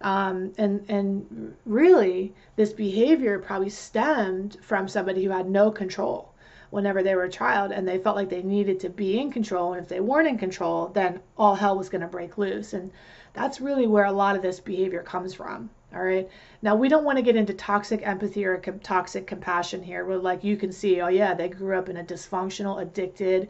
Um, 0.00 0.52
and 0.58 0.84
and 0.88 1.56
really, 1.66 2.32
this 2.56 2.72
behavior 2.72 3.38
probably 3.38 3.70
stemmed 3.70 4.56
from 4.62 4.88
somebody 4.88 5.24
who 5.24 5.30
had 5.30 5.50
no 5.50 5.70
control 5.70 6.32
whenever 6.70 7.02
they 7.02 7.14
were 7.14 7.24
a 7.24 7.30
child 7.30 7.72
and 7.72 7.88
they 7.88 7.98
felt 7.98 8.16
like 8.16 8.28
they 8.28 8.42
needed 8.42 8.78
to 8.80 8.90
be 8.90 9.18
in 9.18 9.32
control. 9.32 9.72
And 9.72 9.82
if 9.82 9.88
they 9.88 10.00
weren't 10.00 10.28
in 10.28 10.38
control, 10.38 10.88
then 10.88 11.20
all 11.36 11.54
hell 11.54 11.76
was 11.76 11.88
going 11.88 12.02
to 12.02 12.06
break 12.06 12.38
loose. 12.38 12.74
And 12.74 12.90
that's 13.32 13.60
really 13.60 13.86
where 13.86 14.04
a 14.04 14.12
lot 14.12 14.36
of 14.36 14.42
this 14.42 14.60
behavior 14.60 15.02
comes 15.02 15.34
from. 15.34 15.70
All 15.94 16.02
right. 16.02 16.28
Now, 16.60 16.76
we 16.76 16.88
don't 16.88 17.04
want 17.04 17.16
to 17.16 17.22
get 17.22 17.36
into 17.36 17.54
toxic 17.54 18.06
empathy 18.06 18.44
or 18.44 18.58
toxic 18.82 19.26
compassion 19.26 19.82
here, 19.82 20.04
where, 20.04 20.18
like, 20.18 20.44
you 20.44 20.56
can 20.58 20.70
see, 20.70 21.00
oh, 21.00 21.08
yeah, 21.08 21.32
they 21.32 21.48
grew 21.48 21.78
up 21.78 21.88
in 21.88 21.96
a 21.96 22.04
dysfunctional, 22.04 22.82
addicted, 22.82 23.48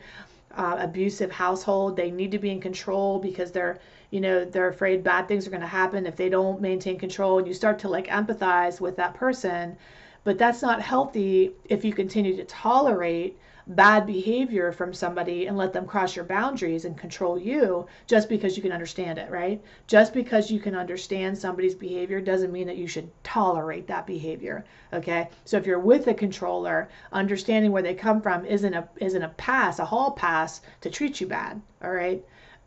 uh, 0.58 0.76
abusive 0.80 1.30
household. 1.30 1.96
They 1.96 2.10
need 2.10 2.32
to 2.32 2.38
be 2.38 2.50
in 2.50 2.60
control 2.60 3.18
because 3.18 3.52
they're, 3.52 3.78
you 4.10 4.20
know, 4.20 4.44
they're 4.44 4.68
afraid 4.68 5.02
bad 5.02 5.28
things 5.28 5.46
are 5.46 5.50
going 5.50 5.62
to 5.62 5.66
happen 5.66 6.06
if 6.06 6.16
they 6.16 6.28
don't 6.28 6.60
maintain 6.60 6.98
control. 6.98 7.38
And 7.38 7.46
you 7.48 7.54
start 7.54 7.78
to 7.80 7.88
like 7.88 8.08
empathize 8.08 8.80
with 8.80 8.96
that 8.96 9.14
person 9.14 9.76
but 10.24 10.36
that's 10.36 10.60
not 10.60 10.82
healthy 10.82 11.52
if 11.70 11.84
you 11.86 11.92
continue 11.94 12.36
to 12.36 12.44
tolerate 12.44 13.38
bad 13.68 14.06
behavior 14.06 14.72
from 14.72 14.94
somebody 14.94 15.46
and 15.46 15.56
let 15.56 15.72
them 15.72 15.86
cross 15.86 16.16
your 16.16 16.24
boundaries 16.24 16.86
and 16.86 16.96
control 16.96 17.38
you 17.38 17.86
just 18.06 18.28
because 18.28 18.56
you 18.56 18.62
can 18.62 18.72
understand 18.72 19.18
it, 19.18 19.30
right? 19.30 19.62
Just 19.86 20.14
because 20.14 20.50
you 20.50 20.58
can 20.58 20.74
understand 20.74 21.36
somebody's 21.36 21.74
behavior 21.74 22.20
doesn't 22.20 22.52
mean 22.52 22.66
that 22.66 22.78
you 22.78 22.86
should 22.86 23.10
tolerate 23.22 23.86
that 23.86 24.06
behavior, 24.06 24.64
okay? 24.92 25.28
So 25.44 25.58
if 25.58 25.66
you're 25.66 25.78
with 25.78 26.06
a 26.06 26.14
controller, 26.14 26.88
understanding 27.12 27.70
where 27.70 27.82
they 27.82 27.94
come 27.94 28.22
from 28.22 28.46
isn't 28.46 28.74
a 28.74 28.88
isn't 28.96 29.22
a 29.22 29.28
pass, 29.30 29.78
a 29.78 29.84
hall 29.84 30.12
pass 30.12 30.62
to 30.80 30.90
treat 30.90 31.20
you 31.20 31.26
bad, 31.26 31.60
all 31.82 31.92
right? 31.92 32.24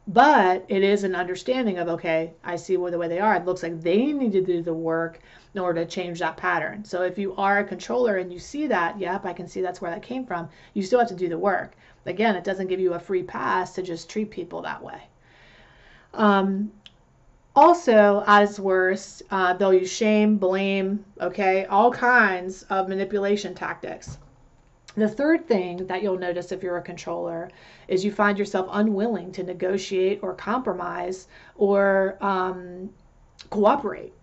But 0.08 0.66
it 0.68 0.84
is 0.84 1.04
an 1.04 1.16
understanding 1.16 1.80
of 1.80 1.88
okay, 1.88 2.34
I 2.44 2.56
see 2.58 2.78
where 2.78 2.92
the 2.92 2.98
way 2.98 3.08
they 3.08 3.20
are. 3.20 3.36
It 3.36 3.46
looks 3.46 3.64
like 3.64 3.82
they 3.82 4.14
need 4.14 4.34
to 4.34 4.42
do 4.42 4.62
the 4.62 4.74
work 4.74 5.20
in 5.54 5.62
order 5.62 5.84
to 5.84 5.90
change 5.90 6.20
that 6.20 6.38
pattern. 6.38 6.84
So 6.86 7.02
if 7.02 7.18
you 7.18 7.36
are 7.36 7.60
a 7.60 7.64
controller 7.64 8.18
and 8.18 8.32
you 8.32 8.40
see 8.40 8.68
that, 8.68 9.00
yep, 9.00 9.26
I 9.26 9.34
can 9.34 9.48
see 9.48 9.62
that's 9.62 9.82
where 9.82 9.92
that 9.92 10.02
came 10.02 10.26
from, 10.26 10.50
you 10.74 10.84
still 10.84 11.00
have 11.00 11.10
to 11.10 11.16
do 11.16 11.28
the 11.28 11.38
work. 11.38 11.74
Again, 12.06 12.36
it 12.36 12.44
doesn't 12.44 12.68
give 12.68 12.80
you 12.80 12.94
a 12.94 13.00
free 13.00 13.24
pass 13.24 13.74
to 13.76 13.82
just 13.82 14.10
treat 14.10 14.32
people 14.32 14.62
that 14.62 14.82
way. 14.82 15.02
Um, 16.14 16.72
also, 17.54 18.24
as 18.28 18.60
worse, 18.60 19.22
uh, 19.30 19.54
they'll 19.54 19.74
use 19.74 19.92
shame, 19.92 20.38
blame, 20.38 21.04
okay, 21.20 21.66
all 21.66 21.92
kinds 21.92 22.64
of 22.64 22.88
manipulation 22.88 23.54
tactics. 23.54 24.18
The 24.96 25.08
third 25.08 25.48
thing 25.48 25.88
that 25.88 26.02
you'll 26.02 26.18
notice 26.18 26.52
if 26.52 26.64
you're 26.64 26.78
a 26.78 26.82
controller 26.82 27.50
is 27.88 28.04
you 28.04 28.12
find 28.12 28.38
yourself 28.38 28.68
unwilling 28.72 29.32
to 29.34 29.44
negotiate 29.44 30.20
or 30.22 30.34
compromise 30.34 31.28
or 31.56 32.18
um, 32.22 32.90
cooperate 33.50 34.14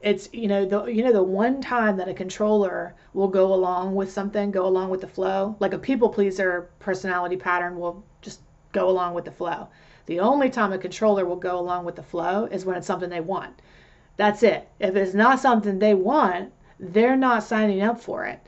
it's 0.00 0.28
you 0.32 0.46
know 0.46 0.64
the 0.64 0.84
you 0.86 1.02
know 1.02 1.12
the 1.12 1.22
one 1.22 1.60
time 1.60 1.96
that 1.96 2.08
a 2.08 2.14
controller 2.14 2.94
will 3.14 3.28
go 3.28 3.52
along 3.52 3.94
with 3.94 4.12
something 4.12 4.50
go 4.50 4.66
along 4.66 4.90
with 4.90 5.00
the 5.00 5.08
flow 5.08 5.56
like 5.58 5.72
a 5.72 5.78
people 5.78 6.08
pleaser 6.08 6.70
personality 6.78 7.36
pattern 7.36 7.78
will 7.78 8.04
just 8.22 8.40
go 8.72 8.88
along 8.88 9.14
with 9.14 9.24
the 9.24 9.30
flow. 9.30 9.68
The 10.06 10.20
only 10.20 10.50
time 10.50 10.72
a 10.72 10.78
controller 10.78 11.24
will 11.24 11.36
go 11.36 11.58
along 11.58 11.84
with 11.84 11.96
the 11.96 12.02
flow 12.02 12.44
is 12.46 12.64
when 12.64 12.76
it's 12.76 12.86
something 12.86 13.10
they 13.10 13.20
want. 13.20 13.60
That's 14.16 14.42
it. 14.42 14.68
If 14.78 14.94
it's 14.96 15.14
not 15.14 15.40
something 15.40 15.78
they 15.78 15.94
want 15.94 16.52
they're 16.80 17.16
not 17.16 17.42
signing 17.42 17.82
up 17.82 18.00
for 18.00 18.24
it 18.24 18.38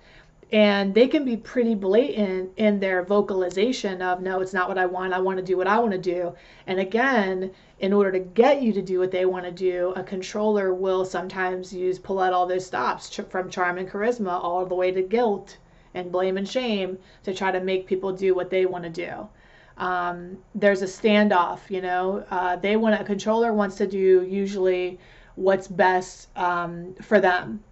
and 0.52 0.94
they 0.94 1.06
can 1.06 1.24
be 1.24 1.36
pretty 1.36 1.74
blatant 1.74 2.50
in 2.56 2.80
their 2.80 3.04
vocalization 3.04 4.02
of 4.02 4.20
no 4.20 4.40
it's 4.40 4.52
not 4.52 4.68
what 4.68 4.78
i 4.78 4.86
want. 4.86 5.12
I 5.12 5.20
want 5.20 5.38
to 5.38 5.44
do 5.44 5.56
what 5.56 5.66
i 5.66 5.78
want 5.78 5.92
to 5.92 5.98
do. 5.98 6.34
And 6.66 6.80
again 6.80 7.52
in 7.78 7.92
order 7.92 8.12
to 8.12 8.18
get 8.18 8.60
you 8.60 8.72
to 8.72 8.82
do 8.82 8.98
what 8.98 9.10
they 9.10 9.24
want 9.24 9.44
to 9.44 9.52
do 9.52 9.92
a 9.96 10.02
controller 10.02 10.74
will 10.74 11.04
sometimes 11.04 11.72
use 11.72 11.98
pull 11.98 12.20
out 12.20 12.32
all 12.32 12.46
those 12.46 12.66
stops 12.66 13.14
from 13.28 13.50
charm 13.50 13.78
and 13.78 13.88
charisma 13.88 14.32
all 14.42 14.66
the 14.66 14.74
way 14.74 14.90
to 14.90 15.02
guilt 15.02 15.56
and 15.94 16.12
blame 16.12 16.36
and 16.36 16.48
shame 16.48 16.98
to 17.22 17.34
try 17.34 17.50
to 17.50 17.60
make 17.60 17.86
people 17.86 18.12
do 18.12 18.34
what 18.34 18.50
they 18.50 18.64
want 18.64 18.84
to 18.84 18.90
do. 18.90 19.28
Um, 19.76 20.38
there's 20.54 20.82
a 20.82 20.86
standoff 20.86 21.60
you 21.68 21.80
know? 21.80 22.24
Uh, 22.30 22.56
they 22.56 22.76
want 22.76 23.00
a 23.00 23.04
controller 23.04 23.52
wants 23.52 23.76
to 23.76 23.86
do 23.86 24.22
usually 24.22 24.98
what's 25.36 25.68
best 25.68 26.28
um, 26.36 26.94
for 27.00 27.20
them 27.20 27.62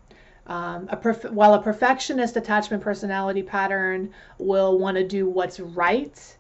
um, 0.49 0.89
a 0.91 0.97
perf- 0.97 1.31
while 1.31 1.53
a 1.55 1.63
perfectionist 1.63 2.37
attachment 2.37 2.83
personality 2.83 3.43
pattern 3.43 4.13
will 4.39 4.79
want 4.79 4.97
to 4.97 5.07
do 5.07 5.29
what's 5.29 5.61
right, 5.61 6.37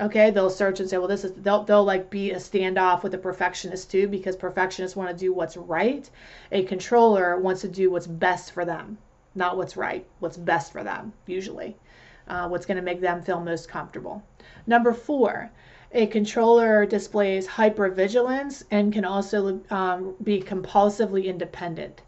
okay, 0.00 0.30
they'll 0.30 0.48
search 0.48 0.78
and 0.78 0.88
say, 0.88 0.96
well, 0.96 1.08
this 1.08 1.24
is 1.24 1.32
they'll 1.42 1.64
they'll 1.64 1.84
like 1.84 2.08
be 2.08 2.30
a 2.30 2.36
standoff 2.36 3.02
with 3.02 3.14
a 3.14 3.18
perfectionist 3.18 3.90
too 3.90 4.06
because 4.06 4.36
perfectionists 4.36 4.96
want 4.96 5.10
to 5.10 5.16
do 5.16 5.32
what's 5.32 5.56
right. 5.56 6.08
A 6.52 6.62
controller 6.64 7.38
wants 7.40 7.62
to 7.62 7.68
do 7.68 7.90
what's 7.90 8.06
best 8.06 8.52
for 8.52 8.64
them, 8.64 8.96
not 9.34 9.56
what's 9.56 9.76
right, 9.76 10.06
what's 10.20 10.36
best 10.36 10.70
for 10.70 10.84
them 10.84 11.12
usually, 11.26 11.76
uh, 12.28 12.48
what's 12.48 12.64
going 12.66 12.76
to 12.76 12.82
make 12.82 13.00
them 13.00 13.22
feel 13.22 13.40
most 13.40 13.68
comfortable. 13.68 14.22
Number 14.66 14.92
four. 14.92 15.50
A 15.92 16.06
controller 16.06 16.84
displays 16.84 17.48
hypervigilance 17.48 18.62
and 18.70 18.92
can 18.92 19.06
also 19.06 19.62
um, 19.70 20.14
be 20.22 20.38
compulsively 20.38 21.24
independent. 21.24 22.02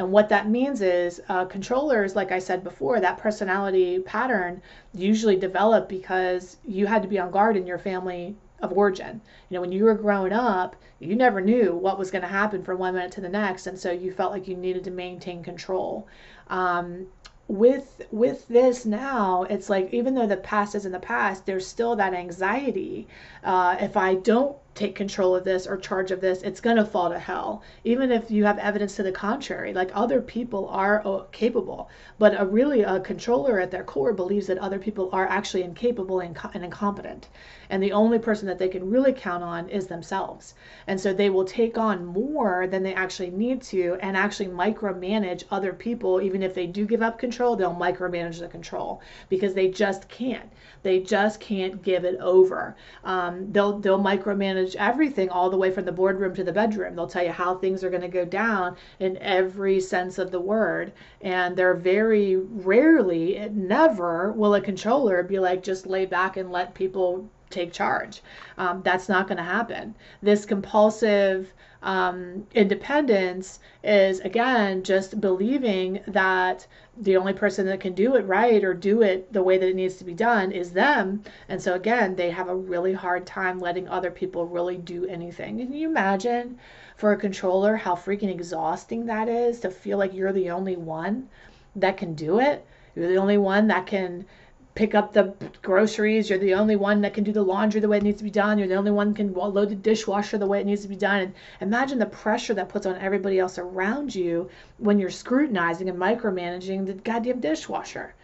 And 0.00 0.12
what 0.12 0.30
that 0.30 0.48
means 0.48 0.80
is 0.80 1.20
uh, 1.28 1.44
controllers, 1.44 2.16
like 2.16 2.32
I 2.32 2.38
said 2.38 2.64
before, 2.64 3.00
that 3.00 3.18
personality 3.18 3.98
pattern 3.98 4.62
usually 4.94 5.36
developed 5.36 5.90
because 5.90 6.56
you 6.66 6.86
had 6.86 7.02
to 7.02 7.08
be 7.08 7.18
on 7.18 7.30
guard 7.30 7.54
in 7.54 7.66
your 7.66 7.76
family 7.76 8.34
of 8.62 8.72
origin. 8.72 9.20
You 9.50 9.56
know, 9.56 9.60
when 9.60 9.72
you 9.72 9.84
were 9.84 9.94
growing 9.94 10.32
up, 10.32 10.74
you 11.00 11.16
never 11.16 11.42
knew 11.42 11.74
what 11.76 11.98
was 11.98 12.10
going 12.10 12.22
to 12.22 12.28
happen 12.28 12.62
from 12.62 12.78
one 12.78 12.94
minute 12.94 13.12
to 13.12 13.20
the 13.20 13.28
next, 13.28 13.66
and 13.66 13.78
so 13.78 13.90
you 13.90 14.10
felt 14.10 14.32
like 14.32 14.48
you 14.48 14.56
needed 14.56 14.84
to 14.84 14.90
maintain 14.90 15.42
control. 15.42 16.08
Um, 16.48 17.08
with 17.46 18.06
with 18.12 18.46
this 18.46 18.86
now 18.86 19.42
it's 19.50 19.68
like 19.68 19.92
even 19.92 20.14
though 20.14 20.26
the 20.26 20.36
past 20.36 20.76
is 20.76 20.86
in 20.86 20.92
the 20.92 21.00
past 21.00 21.44
there's 21.46 21.66
still 21.66 21.96
that 21.96 22.14
anxiety 22.14 23.08
uh, 23.42 23.76
if 23.80 23.96
i 23.96 24.14
don't 24.14 24.56
take 24.74 24.94
control 24.94 25.34
of 25.34 25.44
this 25.44 25.66
or 25.66 25.76
charge 25.76 26.10
of 26.10 26.20
this, 26.20 26.42
it's 26.42 26.60
going 26.60 26.76
to 26.76 26.84
fall 26.84 27.10
to 27.10 27.18
hell. 27.18 27.62
Even 27.84 28.12
if 28.12 28.30
you 28.30 28.44
have 28.44 28.58
evidence 28.58 28.96
to 28.96 29.02
the 29.02 29.12
contrary, 29.12 29.72
like 29.74 29.90
other 29.94 30.20
people 30.20 30.68
are 30.68 31.02
uh, 31.04 31.24
capable, 31.32 31.88
but 32.18 32.40
a 32.40 32.46
really 32.46 32.82
a 32.82 33.00
controller 33.00 33.58
at 33.58 33.70
their 33.70 33.84
core 33.84 34.12
believes 34.12 34.46
that 34.46 34.58
other 34.58 34.78
people 34.78 35.10
are 35.12 35.26
actually 35.26 35.62
incapable 35.62 36.20
and, 36.20 36.36
and 36.54 36.64
incompetent. 36.64 37.28
And 37.68 37.82
the 37.82 37.92
only 37.92 38.18
person 38.18 38.48
that 38.48 38.58
they 38.58 38.68
can 38.68 38.90
really 38.90 39.12
count 39.12 39.44
on 39.44 39.68
is 39.68 39.86
themselves. 39.86 40.54
And 40.88 41.00
so 41.00 41.12
they 41.12 41.30
will 41.30 41.44
take 41.44 41.78
on 41.78 42.04
more 42.04 42.66
than 42.66 42.82
they 42.82 42.94
actually 42.94 43.30
need 43.30 43.62
to 43.62 43.96
and 44.00 44.16
actually 44.16 44.48
micromanage 44.48 45.44
other 45.50 45.72
people. 45.72 46.20
Even 46.20 46.42
if 46.42 46.52
they 46.52 46.66
do 46.66 46.84
give 46.84 47.00
up 47.00 47.18
control, 47.18 47.54
they'll 47.54 47.74
micromanage 47.74 48.40
the 48.40 48.48
control 48.48 49.00
because 49.28 49.54
they 49.54 49.68
just 49.68 50.08
can't. 50.08 50.50
They 50.82 51.00
just 51.00 51.38
can't 51.38 51.82
give 51.82 52.04
it 52.04 52.18
over. 52.18 52.76
Um, 53.04 53.52
they'll 53.52 53.78
they'll 53.78 54.02
micromanage 54.02 54.59
everything 54.76 55.28
all 55.30 55.48
the 55.50 55.56
way 55.56 55.70
from 55.70 55.84
the 55.84 55.92
boardroom 55.92 56.34
to 56.34 56.44
the 56.44 56.52
bedroom. 56.52 56.94
They'll 56.94 57.06
tell 57.06 57.24
you 57.24 57.30
how 57.32 57.54
things 57.54 57.82
are 57.82 57.90
going 57.90 58.02
to 58.02 58.08
go 58.08 58.24
down 58.24 58.76
in 58.98 59.16
every 59.18 59.80
sense 59.80 60.18
of 60.18 60.30
the 60.30 60.40
word, 60.40 60.92
and 61.20 61.56
they're 61.56 61.74
very 61.74 62.36
rarely, 62.36 63.36
it 63.36 63.52
never 63.52 64.32
will 64.32 64.54
a 64.54 64.60
controller 64.60 65.22
be 65.22 65.38
like 65.38 65.62
just 65.62 65.86
lay 65.86 66.04
back 66.06 66.36
and 66.36 66.52
let 66.52 66.74
people 66.74 67.28
take 67.50 67.72
charge. 67.72 68.22
Um, 68.56 68.82
that's 68.82 69.08
not 69.08 69.26
going 69.26 69.38
to 69.38 69.42
happen. 69.42 69.94
This 70.22 70.44
compulsive 70.44 71.52
um, 71.82 72.46
independence 72.54 73.60
is, 73.82 74.20
again, 74.20 74.82
just 74.82 75.20
believing 75.20 76.00
that 76.06 76.66
the 76.96 77.16
only 77.16 77.32
person 77.32 77.66
that 77.66 77.80
can 77.80 77.94
do 77.94 78.16
it 78.16 78.26
right 78.26 78.62
or 78.62 78.74
do 78.74 79.02
it 79.02 79.32
the 79.32 79.42
way 79.42 79.56
that 79.56 79.68
it 79.68 79.76
needs 79.76 79.96
to 79.96 80.04
be 80.04 80.12
done 80.12 80.52
is 80.52 80.72
them. 80.72 81.22
And 81.48 81.60
so, 81.60 81.74
again, 81.74 82.14
they 82.16 82.30
have 82.30 82.48
a 82.48 82.54
really 82.54 82.92
hard 82.92 83.26
time 83.26 83.58
letting 83.58 83.88
other 83.88 84.10
people 84.10 84.46
really 84.46 84.76
do 84.76 85.06
anything. 85.06 85.58
Can 85.58 85.72
you 85.72 85.88
imagine 85.88 86.58
for 86.96 87.12
a 87.12 87.16
controller 87.16 87.76
how 87.76 87.94
freaking 87.94 88.30
exhausting 88.30 89.06
that 89.06 89.28
is 89.28 89.60
to 89.60 89.70
feel 89.70 89.96
like 89.96 90.12
you're 90.12 90.32
the 90.32 90.50
only 90.50 90.76
one 90.76 91.28
that 91.76 91.96
can 91.96 92.14
do 92.14 92.40
it? 92.40 92.66
You're 92.94 93.08
the 93.08 93.16
only 93.16 93.38
one 93.38 93.68
that 93.68 93.86
can 93.86 94.26
pick 94.74 94.94
up 94.94 95.12
the 95.12 95.34
groceries. 95.62 96.30
You're 96.30 96.38
the 96.38 96.54
only 96.54 96.76
one 96.76 97.00
that 97.00 97.14
can 97.14 97.24
do 97.24 97.32
the 97.32 97.42
laundry 97.42 97.80
the 97.80 97.88
way 97.88 97.96
it 97.98 98.02
needs 98.02 98.18
to 98.18 98.24
be 98.24 98.30
done. 98.30 98.58
You're 98.58 98.68
the 98.68 98.76
only 98.76 98.90
one 98.90 99.14
can 99.14 99.34
load 99.34 99.68
the 99.68 99.74
dishwasher 99.74 100.38
the 100.38 100.46
way 100.46 100.60
it 100.60 100.66
needs 100.66 100.82
to 100.82 100.88
be 100.88 100.96
done. 100.96 101.20
And 101.20 101.34
imagine 101.60 101.98
the 101.98 102.06
pressure 102.06 102.54
that 102.54 102.68
puts 102.68 102.86
on 102.86 102.96
everybody 102.96 103.38
else 103.38 103.58
around 103.58 104.14
you 104.14 104.48
when 104.78 104.98
you're 104.98 105.10
scrutinizing 105.10 105.88
and 105.88 105.98
micromanaging 105.98 106.86
the 106.86 106.94
goddamn 106.94 107.40
dishwasher. 107.40 108.14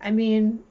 I 0.00 0.10
mean, 0.10 0.64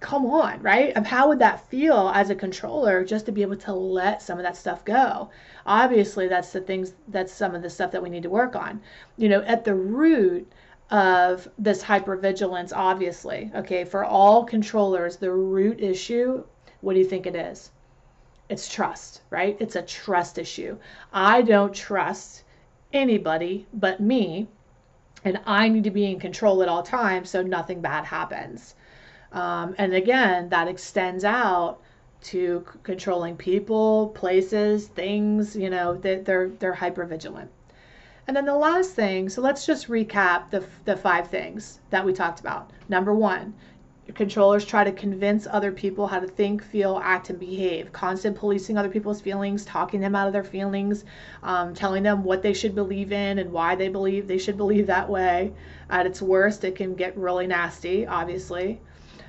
come 0.00 0.26
on, 0.26 0.62
right? 0.62 0.96
How 1.06 1.28
would 1.28 1.40
that 1.40 1.68
feel 1.68 2.10
as 2.14 2.30
a 2.30 2.34
controller 2.34 3.04
just 3.04 3.26
to 3.26 3.32
be 3.32 3.42
able 3.42 3.56
to 3.56 3.72
let 3.72 4.22
some 4.22 4.38
of 4.38 4.44
that 4.44 4.56
stuff 4.56 4.84
go? 4.84 5.30
Obviously, 5.66 6.28
that's 6.28 6.52
the 6.52 6.60
things, 6.60 6.94
that's 7.08 7.32
some 7.32 7.54
of 7.54 7.62
the 7.62 7.70
stuff 7.70 7.92
that 7.92 8.02
we 8.02 8.08
need 8.08 8.22
to 8.22 8.30
work 8.30 8.56
on. 8.56 8.80
You 9.16 9.28
know, 9.28 9.42
at 9.42 9.64
the 9.64 9.74
root, 9.74 10.50
of 10.90 11.48
this 11.58 11.82
hypervigilance, 11.82 12.72
obviously. 12.74 13.50
Okay, 13.54 13.84
for 13.84 14.04
all 14.04 14.44
controllers, 14.44 15.16
the 15.16 15.30
root 15.30 15.80
issue, 15.80 16.44
what 16.80 16.94
do 16.94 16.98
you 16.98 17.04
think 17.04 17.26
it 17.26 17.36
is? 17.36 17.70
It's 18.48 18.72
trust, 18.72 19.22
right? 19.30 19.56
It's 19.60 19.76
a 19.76 19.82
trust 19.82 20.38
issue. 20.38 20.78
I 21.12 21.42
don't 21.42 21.74
trust 21.74 22.44
anybody 22.92 23.66
but 23.74 24.00
me, 24.00 24.48
and 25.24 25.40
I 25.44 25.68
need 25.68 25.84
to 25.84 25.90
be 25.90 26.10
in 26.10 26.18
control 26.18 26.62
at 26.62 26.68
all 26.68 26.82
times 26.82 27.28
so 27.28 27.42
nothing 27.42 27.80
bad 27.80 28.04
happens. 28.04 28.74
Um, 29.32 29.74
and 29.76 29.92
again, 29.92 30.48
that 30.48 30.68
extends 30.68 31.24
out 31.24 31.80
to 32.22 32.64
c- 32.66 32.78
controlling 32.82 33.36
people, 33.36 34.08
places, 34.14 34.86
things. 34.88 35.54
You 35.54 35.68
know, 35.68 35.94
they, 35.94 36.16
they're 36.16 36.48
they're 36.48 36.72
hyper 36.72 37.04
vigilant. 37.04 37.50
And 38.28 38.36
then 38.36 38.44
the 38.44 38.54
last 38.54 38.90
thing, 38.90 39.30
so 39.30 39.40
let's 39.40 39.64
just 39.64 39.88
recap 39.88 40.50
the, 40.50 40.62
the 40.84 40.94
five 40.94 41.28
things 41.28 41.80
that 41.88 42.04
we 42.04 42.12
talked 42.12 42.40
about. 42.40 42.70
Number 42.90 43.14
one, 43.14 43.54
controllers 44.14 44.66
try 44.66 44.84
to 44.84 44.92
convince 44.92 45.46
other 45.46 45.72
people 45.72 46.06
how 46.06 46.20
to 46.20 46.26
think, 46.26 46.62
feel, 46.62 47.00
act, 47.02 47.30
and 47.30 47.40
behave. 47.40 47.90
Constant 47.90 48.36
policing 48.36 48.76
other 48.76 48.90
people's 48.90 49.22
feelings, 49.22 49.64
talking 49.64 49.98
them 50.00 50.14
out 50.14 50.26
of 50.26 50.34
their 50.34 50.44
feelings, 50.44 51.06
um, 51.42 51.72
telling 51.72 52.02
them 52.02 52.22
what 52.22 52.42
they 52.42 52.52
should 52.52 52.74
believe 52.74 53.12
in 53.12 53.38
and 53.38 53.50
why 53.50 53.74
they 53.74 53.88
believe 53.88 54.28
they 54.28 54.36
should 54.36 54.58
believe 54.58 54.86
that 54.86 55.08
way. 55.08 55.54
At 55.88 56.04
its 56.04 56.20
worst, 56.20 56.64
it 56.64 56.76
can 56.76 56.94
get 56.94 57.16
really 57.16 57.46
nasty, 57.46 58.06
obviously. 58.06 58.78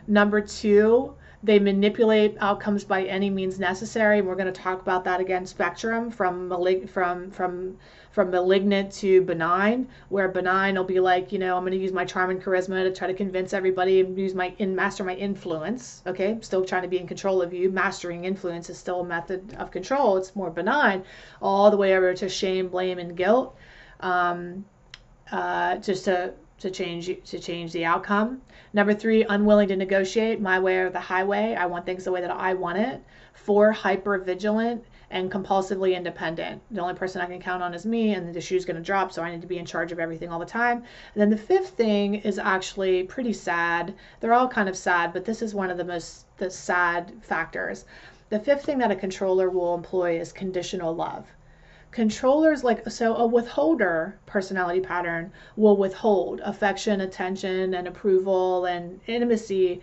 Number 0.08 0.42
two, 0.42 1.16
they 1.42 1.58
manipulate 1.58 2.36
outcomes 2.42 2.84
by 2.84 3.04
any 3.04 3.30
means 3.30 3.60
necessary. 3.60 4.20
And 4.20 4.28
we're 4.28 4.36
going 4.36 4.52
to 4.54 4.62
talk 4.62 4.82
about 4.82 5.06
that 5.06 5.22
again. 5.22 5.46
Spectrum 5.46 6.12
from 6.12 6.50
malig- 6.50 6.90
from 6.90 7.32
from 7.32 7.78
from 8.12 8.32
malignant 8.32 8.92
to 8.92 9.22
benign, 9.22 9.88
where 10.10 10.28
benign 10.28 10.76
will 10.76 10.84
be 10.84 11.00
like, 11.00 11.32
you 11.32 11.40
know, 11.40 11.56
I'm 11.56 11.62
going 11.62 11.72
to 11.72 11.78
use 11.78 11.94
my 11.94 12.04
charm 12.04 12.32
and 12.32 12.42
charisma 12.42 12.84
to 12.84 12.92
try 12.92 13.08
to 13.08 13.14
convince 13.14 13.54
everybody 13.54 14.02
and 14.02 14.18
use 14.18 14.34
my 14.34 14.54
in 14.58 14.76
master 14.76 15.04
my 15.04 15.16
influence. 15.16 16.02
Okay, 16.06 16.38
still 16.42 16.66
trying 16.66 16.82
to 16.82 16.88
be 16.88 16.98
in 16.98 17.08
control 17.08 17.42
of 17.42 17.54
you. 17.54 17.70
Mastering 17.70 18.26
influence 18.26 18.70
is 18.70 18.78
still 18.78 19.02
a 19.02 19.06
method 19.06 19.56
of 19.60 19.72
control. 19.72 20.18
It's 20.18 20.36
more 20.36 20.50
benign, 20.50 21.04
all 21.42 21.72
the 21.72 21.78
way 21.78 21.96
over 21.96 22.14
to 22.16 22.28
shame, 22.28 22.68
blame, 22.68 23.00
and 23.00 23.16
guilt. 23.16 23.56
Um, 24.02 24.66
uh, 25.32 25.78
just 25.78 26.06
to 26.06 26.34
to 26.60 26.70
change 26.70 27.10
to 27.26 27.40
change 27.40 27.72
the 27.72 27.86
outcome. 27.86 28.42
Number 28.74 28.94
three, 28.94 29.24
unwilling 29.24 29.70
to 29.70 29.76
negotiate 29.76 30.40
my 30.42 30.60
way 30.60 30.78
or 30.78 30.90
the 30.90 31.00
highway. 31.00 31.56
I 31.56 31.66
want 31.66 31.86
things 31.86 32.04
the 32.04 32.12
way 32.12 32.22
that 32.22 32.32
I 32.32 32.54
want 32.54 32.78
it. 32.78 33.02
Four, 33.34 33.72
hyper 33.72 34.18
vigilant 34.18 34.84
and 35.12 35.32
compulsively 35.32 35.96
independent. 35.96 36.62
The 36.70 36.82
only 36.82 36.94
person 36.94 37.22
I 37.22 37.26
can 37.26 37.42
count 37.42 37.64
on 37.64 37.74
is 37.74 37.86
me, 37.86 38.14
and 38.14 38.34
the 38.34 38.42
shoe's 38.42 38.66
going 38.66 38.76
to 38.76 38.84
drop, 38.84 39.12
so 39.12 39.24
I 39.24 39.32
need 39.32 39.42
to 39.42 39.48
be 39.48 39.58
in 39.58 39.66
charge 39.66 39.92
of 39.92 40.00
everything 40.00 40.30
all 40.30 40.40
the 40.40 40.46
time. 40.46 40.78
And 40.78 41.22
then 41.22 41.30
the 41.32 41.38
fifth 41.38 41.70
thing 41.70 42.16
is 42.16 42.38
actually 42.38 43.04
pretty 43.04 43.34
sad. 43.34 43.96
They're 44.20 44.34
all 44.34 44.48
kind 44.48 44.70
of 44.70 44.78
sad, 44.78 45.14
but 45.14 45.26
this 45.26 45.42
is 45.42 45.56
one 45.56 45.72
of 45.72 45.78
the 45.78 45.86
most 45.86 46.26
the 46.38 46.50
sad 46.50 47.12
factors. 47.22 47.86
The 48.30 48.40
fifth 48.40 48.66
thing 48.66 48.78
that 48.78 48.92
a 48.92 48.96
controller 48.96 49.50
will 49.50 49.74
employ 49.74 50.20
is 50.20 50.32
conditional 50.32 50.94
love. 50.94 51.26
Controllers 51.92 52.64
like 52.64 52.88
so 52.90 53.16
a 53.16 53.26
withholder 53.26 54.20
personality 54.28 54.80
pattern 54.80 55.32
will 55.56 55.76
withhold 55.76 56.40
affection, 56.42 57.02
attention, 57.02 57.74
and 57.74 57.88
approval 57.88 58.66
and 58.66 59.00
intimacy 59.08 59.82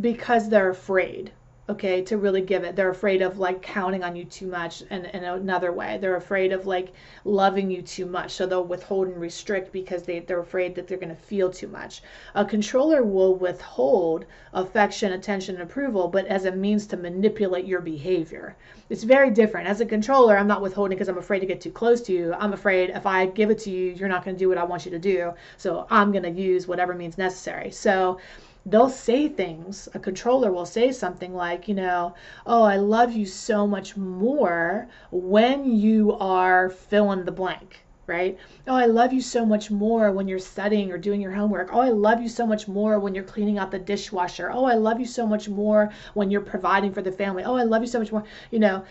because 0.00 0.48
they're 0.48 0.70
afraid 0.70 1.30
okay 1.68 2.00
to 2.02 2.16
really 2.16 2.40
give 2.40 2.64
it. 2.64 2.74
They're 2.74 2.90
afraid 2.90 3.20
of 3.20 3.38
like 3.38 3.60
counting 3.60 4.02
on 4.02 4.16
you 4.16 4.24
too 4.24 4.46
much 4.46 4.82
and 4.88 5.04
in 5.06 5.24
another 5.24 5.70
way. 5.70 5.98
They're 6.00 6.16
afraid 6.16 6.52
of 6.52 6.66
like 6.66 6.94
loving 7.24 7.70
you 7.70 7.82
too 7.82 8.06
much 8.06 8.32
so 8.32 8.46
they'll 8.46 8.64
withhold 8.64 9.08
and 9.08 9.20
restrict 9.20 9.70
because 9.70 10.02
they, 10.02 10.20
they're 10.20 10.40
afraid 10.40 10.74
that 10.74 10.88
they're 10.88 10.96
going 10.96 11.14
to 11.14 11.22
feel 11.22 11.50
too 11.50 11.68
much. 11.68 12.02
A 12.34 12.44
controller 12.44 13.02
will 13.02 13.34
withhold 13.34 14.24
affection 14.54 15.12
attention 15.12 15.56
and 15.56 15.64
approval 15.64 16.08
but 16.08 16.26
as 16.26 16.46
a 16.46 16.52
means 16.52 16.86
to 16.86 16.96
manipulate 16.96 17.66
your 17.66 17.80
behavior. 17.80 18.56
It's 18.88 19.04
very 19.04 19.30
different. 19.30 19.68
As 19.68 19.82
a 19.82 19.86
controller 19.86 20.38
i'm 20.38 20.48
not 20.48 20.62
withholding 20.62 20.96
because 20.96 21.08
i'm 21.08 21.18
afraid 21.18 21.40
to 21.40 21.46
get 21.46 21.60
too 21.60 21.70
close 21.70 22.00
to 22.02 22.12
you. 22.12 22.32
I'm 22.32 22.54
afraid 22.54 22.90
if 22.90 23.04
i 23.04 23.26
give 23.26 23.50
it 23.50 23.58
to 23.60 23.70
you 23.70 23.92
you're 23.92 24.08
not 24.08 24.24
going 24.24 24.36
to 24.36 24.38
do 24.38 24.48
what 24.48 24.58
i 24.58 24.64
want 24.64 24.86
you 24.86 24.90
to 24.92 24.98
do. 24.98 25.34
So 25.58 25.86
i'm 25.90 26.12
going 26.12 26.22
to 26.22 26.30
use 26.30 26.66
whatever 26.66 26.94
means 26.94 27.18
necessary. 27.18 27.70
So 27.70 28.18
they'll 28.66 28.90
say 28.90 29.28
things, 29.28 29.88
a 29.94 29.98
controller 29.98 30.52
will 30.52 30.66
say 30.66 30.92
something 30.92 31.34
like, 31.34 31.68
you 31.68 31.74
know, 31.74 32.14
oh, 32.46 32.62
I 32.62 32.76
love 32.76 33.12
you 33.12 33.26
so 33.26 33.66
much 33.66 33.96
more 33.96 34.88
when 35.10 35.64
you 35.64 36.12
are 36.18 36.68
fill 36.68 37.12
in 37.12 37.24
the 37.24 37.32
blank, 37.32 37.84
right? 38.06 38.38
Oh, 38.66 38.74
I 38.74 38.86
love 38.86 39.12
you 39.12 39.20
so 39.20 39.46
much 39.46 39.70
more 39.70 40.12
when 40.12 40.28
you're 40.28 40.38
studying 40.38 40.92
or 40.92 40.98
doing 40.98 41.20
your 41.20 41.32
homework. 41.32 41.70
Oh, 41.72 41.80
I 41.80 41.90
love 41.90 42.20
you 42.20 42.28
so 42.28 42.46
much 42.46 42.68
more 42.68 42.98
when 42.98 43.14
you're 43.14 43.24
cleaning 43.24 43.58
out 43.58 43.70
the 43.70 43.78
dishwasher. 43.78 44.50
Oh, 44.52 44.64
I 44.64 44.74
love 44.74 45.00
you 45.00 45.06
so 45.06 45.26
much 45.26 45.48
more 45.48 45.90
when 46.14 46.30
you're 46.30 46.40
providing 46.40 46.92
for 46.92 47.02
the 47.02 47.12
family. 47.12 47.44
Oh, 47.44 47.56
I 47.56 47.62
love 47.62 47.82
you 47.82 47.88
so 47.88 47.98
much 47.98 48.12
more, 48.12 48.24
you 48.50 48.58
know. 48.58 48.84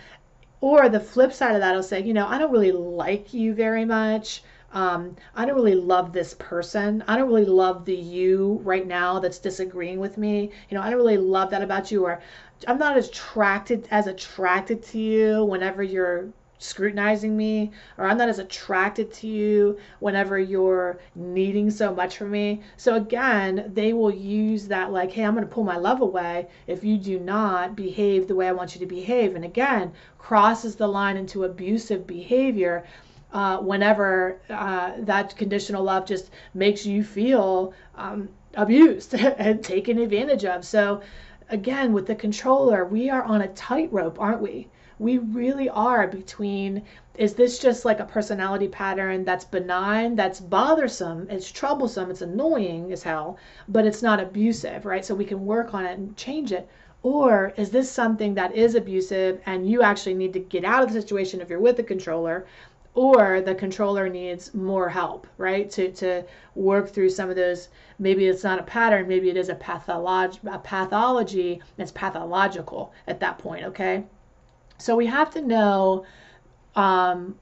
Or 0.60 0.90
the 0.90 1.00
flip 1.00 1.34
side 1.34 1.54
of 1.54 1.62
that, 1.62 1.76
I'll 1.76 1.84
say, 1.84 2.02
you 2.02 2.16
know, 2.16 2.26
I 2.26 2.40
don't 2.40 2.52
really 2.52 2.72
like 2.72 3.32
you 3.32 3.54
very 3.54 3.86
much 3.86 4.42
um, 4.74 5.16
I 5.36 5.46
don't 5.46 5.56
really 5.56 5.76
love 5.76 6.12
this 6.12 6.34
person. 6.34 7.04
I 7.08 7.18
don't 7.18 7.30
really 7.30 7.46
love 7.46 7.86
the 7.86 7.96
you 7.96 8.60
right 8.64 8.86
now 8.86 9.20
that's 9.20 9.40
disagreeing 9.40 10.00
with 10.00 10.18
me. 10.18 10.52
You 10.70 10.78
know, 10.78 10.84
I 10.84 10.90
don't 10.90 11.00
really 11.00 11.18
love 11.18 11.50
that 11.52 11.62
about 11.62 11.92
you, 11.92 12.06
or 12.06 12.20
I'm 12.68 12.78
not 12.78 12.98
as 12.98 13.08
attracted 13.08 13.88
as 13.92 14.08
attracted 14.08 14.84
to 14.84 15.00
you 15.00 15.46
whenever 15.46 15.84
you're 15.84 16.28
scrutinizing 16.60 17.38
me 17.38 17.72
or 17.98 18.06
I'm 18.08 18.18
not 18.18 18.30
as 18.30 18.40
attracted 18.40 19.14
to 19.14 19.28
you 19.28 19.78
whenever 20.00 20.40
you're 20.40 20.98
needing 21.16 21.70
so 21.70 21.94
much 21.94 22.18
from 22.18 22.32
me. 22.32 22.62
So 22.78 22.96
again, 22.96 23.70
they 23.74 23.94
will 23.94 24.14
use 24.14 24.68
that 24.68 24.92
like, 24.92 25.12
hey, 25.12 25.24
I'm 25.24 25.36
going 25.36 25.48
to 25.48 25.54
pull 25.54 25.64
my 25.64 25.78
love 25.78 26.02
away 26.02 26.48
if 26.66 26.84
you 26.84 26.98
do 26.98 27.20
not 27.20 27.76
behave 27.76 28.28
the 28.28 28.36
way 28.36 28.48
I 28.48 28.54
want 28.54 28.74
you 28.74 28.80
to 28.80 28.88
behave. 28.88 29.36
And 29.36 29.46
again, 29.46 29.94
crosses 30.18 30.76
the 30.76 30.88
line 30.88 31.16
into 31.16 31.44
abusive 31.44 32.08
behavior 32.08 32.84
uh, 33.34 33.58
whenever 33.58 34.40
uh, 34.50 34.94
that 35.00 35.36
conditional 35.36 35.84
love 35.84 36.06
just 36.06 36.32
makes 36.54 36.86
you 36.86 37.04
feel 37.04 37.74
um, 37.96 38.30
abused 38.56 39.14
and 39.16 39.64
taken 39.64 40.00
advantage 40.00 40.46
of. 40.46 40.66
So 40.66 41.02
again, 41.50 41.94
with 41.94 42.08
the 42.08 42.16
controller, 42.16 42.86
we 42.86 43.10
are 43.10 43.24
on 43.24 43.42
a 43.42 43.48
tightrope, 43.50 44.20
aren't 44.20 44.42
we? 44.42 44.68
We 45.00 45.20
really 45.20 45.70
are 45.70 46.08
between 46.08 46.84
is 47.18 47.34
this 47.34 47.58
just 47.58 47.84
like 47.84 48.00
a 48.00 48.06
personality 48.06 48.68
pattern 48.68 49.26
that's 49.26 49.44
benign, 49.46 50.16
that's 50.16 50.40
bothersome, 50.40 51.28
it's 51.30 51.52
troublesome, 51.52 52.12
it's 52.12 52.22
annoying 52.22 52.92
as 52.92 53.02
hell, 53.04 53.38
but 53.68 53.86
it's 53.86 54.04
not 54.04 54.20
abusive, 54.20 54.86
right? 54.86 55.04
So 55.04 55.16
we 55.16 55.26
can 55.26 55.46
work 55.46 55.74
on 55.74 55.86
it 55.86 55.98
and 55.98 56.16
change 56.16 56.52
it. 56.52 56.70
Or 57.04 57.54
is 57.58 57.72
this 57.72 57.90
something 57.90 58.34
that 58.36 58.56
is 58.56 58.76
abusive 58.76 59.42
and 59.46 59.70
you 59.70 59.82
actually 59.82 60.16
need 60.16 60.34
to 60.34 60.40
get 60.40 60.66
out 60.66 60.84
of 60.84 60.94
the 60.94 61.02
situation 61.02 61.42
if 61.42 61.50
you're 61.50 61.60
with 61.60 61.78
the 61.78 61.84
controller? 61.84 62.46
Or 62.98 63.42
the 63.42 63.54
controller 63.54 64.10
needs 64.10 64.56
more 64.56 64.90
help, 64.90 65.28
right? 65.38 65.70
To, 65.70 65.92
to 65.92 66.24
work 66.56 66.90
through 66.90 67.12
some 67.12 67.30
of 67.30 67.36
those. 67.36 67.70
Maybe 68.00 68.26
it's 68.26 68.44
not 68.44 68.60
a 68.60 68.64
pattern, 68.64 69.08
maybe 69.08 69.30
it 69.30 69.38
is 69.38 69.50
a, 69.50 69.56
patholog- 69.56 70.40
a 70.52 70.58
pathology. 70.58 71.62
It's 71.78 71.92
pathological 71.92 72.92
at 73.08 73.20
that 73.20 73.38
point, 73.38 73.66
okay? 73.66 74.04
So 74.80 74.96
we 74.96 75.06
have 75.06 75.30
to 75.36 75.42
know 75.42 76.06
um, 76.76 77.36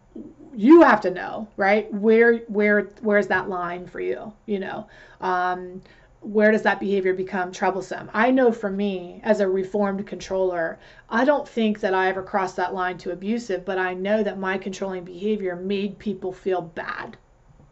you 0.56 0.82
have 0.82 1.02
to 1.02 1.12
know 1.12 1.48
right 1.58 1.94
where 1.94 2.38
where 2.48 2.84
where's 3.02 3.28
that 3.28 3.50
line 3.50 3.86
for 3.86 4.00
you 4.00 4.32
you 4.46 4.60
know 4.60 4.88
um, 5.20 5.82
where 6.26 6.52
does 6.52 6.64
that 6.64 6.80
behavior 6.80 7.14
become 7.14 7.52
troublesome? 7.52 8.10
I 8.12 8.32
know 8.32 8.52
for 8.52 8.72
me 8.72 9.22
as 9.24 9.40
a 9.42 9.48
reformed 9.48 10.08
controller 10.08 10.80
i 11.08 11.24
don't 11.24 11.48
think 11.48 11.80
that 11.82 11.94
i 11.94 12.08
ever 12.10 12.24
crossed 12.24 12.56
that 12.56 12.74
line 12.74 12.98
to 12.98 13.12
abusive 13.12 13.64
but 13.64 13.78
i 13.78 13.94
know 13.94 14.24
that 14.24 14.40
my 14.40 14.58
controlling 14.58 15.04
behavior 15.04 15.56
made 15.56 16.00
people 16.00 16.34
feel 16.34 16.62
bad 16.62 17.16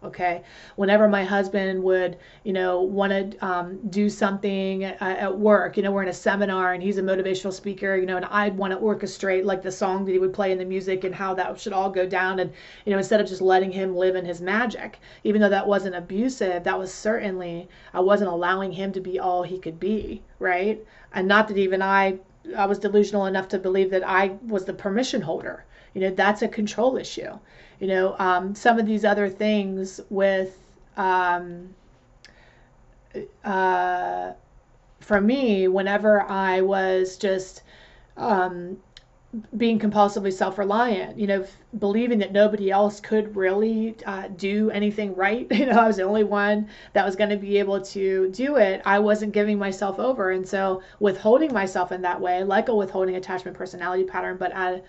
okay? 0.03 0.43
Whenever 0.75 1.07
my 1.07 1.23
husband 1.23 1.83
would 1.83 2.17
you 2.43 2.53
know 2.53 2.81
want 2.81 3.11
to 3.11 3.45
um, 3.45 3.79
do 3.89 4.09
something 4.09 4.83
at, 4.83 5.01
at, 5.01 5.37
work 5.37 5.77
you 5.77 5.83
know 5.83 5.91
we're 5.91 6.03
in 6.03 6.09
a 6.09 6.13
seminar 6.13 6.73
and 6.73 6.83
he's 6.83 6.97
a 6.97 7.01
motivational 7.01 7.51
speaker 7.51 7.95
you 7.95 8.05
know 8.05 8.17
and 8.17 8.25
i'd 8.25 8.57
want 8.57 8.71
to 8.71 8.77
orchestrate 8.79 9.43
like 9.45 9.61
the 9.61 9.71
song 9.71 10.05
that 10.05 10.11
he 10.11 10.19
would 10.19 10.33
play 10.33 10.51
in 10.51 10.57
the 10.57 10.65
music 10.65 11.03
and 11.03 11.15
how 11.15 11.33
that 11.33 11.59
should 11.59 11.73
all 11.73 11.89
go 11.89 12.07
down 12.07 12.39
and 12.39 12.51
you 12.85 12.91
know 12.91 12.97
instead 12.97 13.19
of 13.19 13.27
just 13.27 13.41
letting 13.41 13.71
him 13.71 13.95
live 13.95 14.15
in 14.15 14.25
his 14.25 14.41
magic 14.41 14.99
even 15.23 15.41
though 15.41 15.49
that 15.49 15.67
wasn't 15.67 15.95
abusive 15.95 16.63
that 16.63 16.77
was 16.77 16.93
certainly 16.93 17.67
i 17.93 17.99
wasn't 17.99 18.29
allowing 18.29 18.71
him 18.71 18.91
to 18.91 18.99
be 19.01 19.19
all 19.19 19.43
he 19.43 19.57
could 19.57 19.79
be 19.79 20.21
right? 20.39 20.85
And 21.13 21.27
not 21.27 21.47
that 21.47 21.57
even 21.57 21.81
i 21.81 22.17
i 22.57 22.65
was 22.65 22.79
delusional 22.79 23.25
enough 23.25 23.47
to 23.47 23.57
believe 23.57 23.89
that 23.91 24.07
i 24.07 24.35
was 24.47 24.65
the 24.65 24.73
permission 24.73 25.21
holder 25.21 25.65
you 25.93 26.01
know 26.01 26.11
that's 26.11 26.41
a 26.41 26.47
control 26.47 26.97
issue 26.97 27.37
you 27.79 27.87
know 27.87 28.15
um, 28.19 28.55
some 28.55 28.79
of 28.79 28.85
these 28.85 29.05
other 29.05 29.29
things 29.29 29.99
with 30.09 30.57
um, 30.97 31.73
uh, 33.43 34.31
for 34.99 35.21
me 35.21 35.67
whenever 35.67 36.21
i 36.23 36.61
was 36.61 37.17
just 37.17 37.63
um, 38.17 38.77
being 39.57 39.79
compulsively 39.79 40.31
self-reliant 40.31 41.17
you 41.17 41.25
know 41.25 41.43
believing 41.79 42.19
that 42.19 42.31
nobody 42.31 42.69
else 42.69 42.99
could 42.99 43.35
really 43.35 43.95
uh, 44.05 44.27
do 44.37 44.69
anything 44.69 45.15
right 45.15 45.47
you 45.51 45.65
know 45.65 45.79
i 45.79 45.87
was 45.87 45.97
the 45.97 46.03
only 46.03 46.23
one 46.23 46.67
that 46.93 47.03
was 47.03 47.15
going 47.15 47.29
to 47.29 47.37
be 47.37 47.57
able 47.57 47.81
to 47.81 48.29
do 48.29 48.57
it 48.57 48.81
i 48.85 48.99
wasn't 48.99 49.31
giving 49.31 49.57
myself 49.57 49.99
over. 49.99 50.31
And 50.31 50.47
so 50.47 50.83
withholding 50.99 51.51
myself 51.51 51.91
in 51.91 52.01
that 52.03 52.21
way 52.21 52.43
like 52.43 52.69
a 52.69 52.75
withholding 52.75 53.15
attachment 53.15 53.57
personality 53.57 54.03
pattern 54.03 54.37
but 54.37 54.51
at 54.51 54.83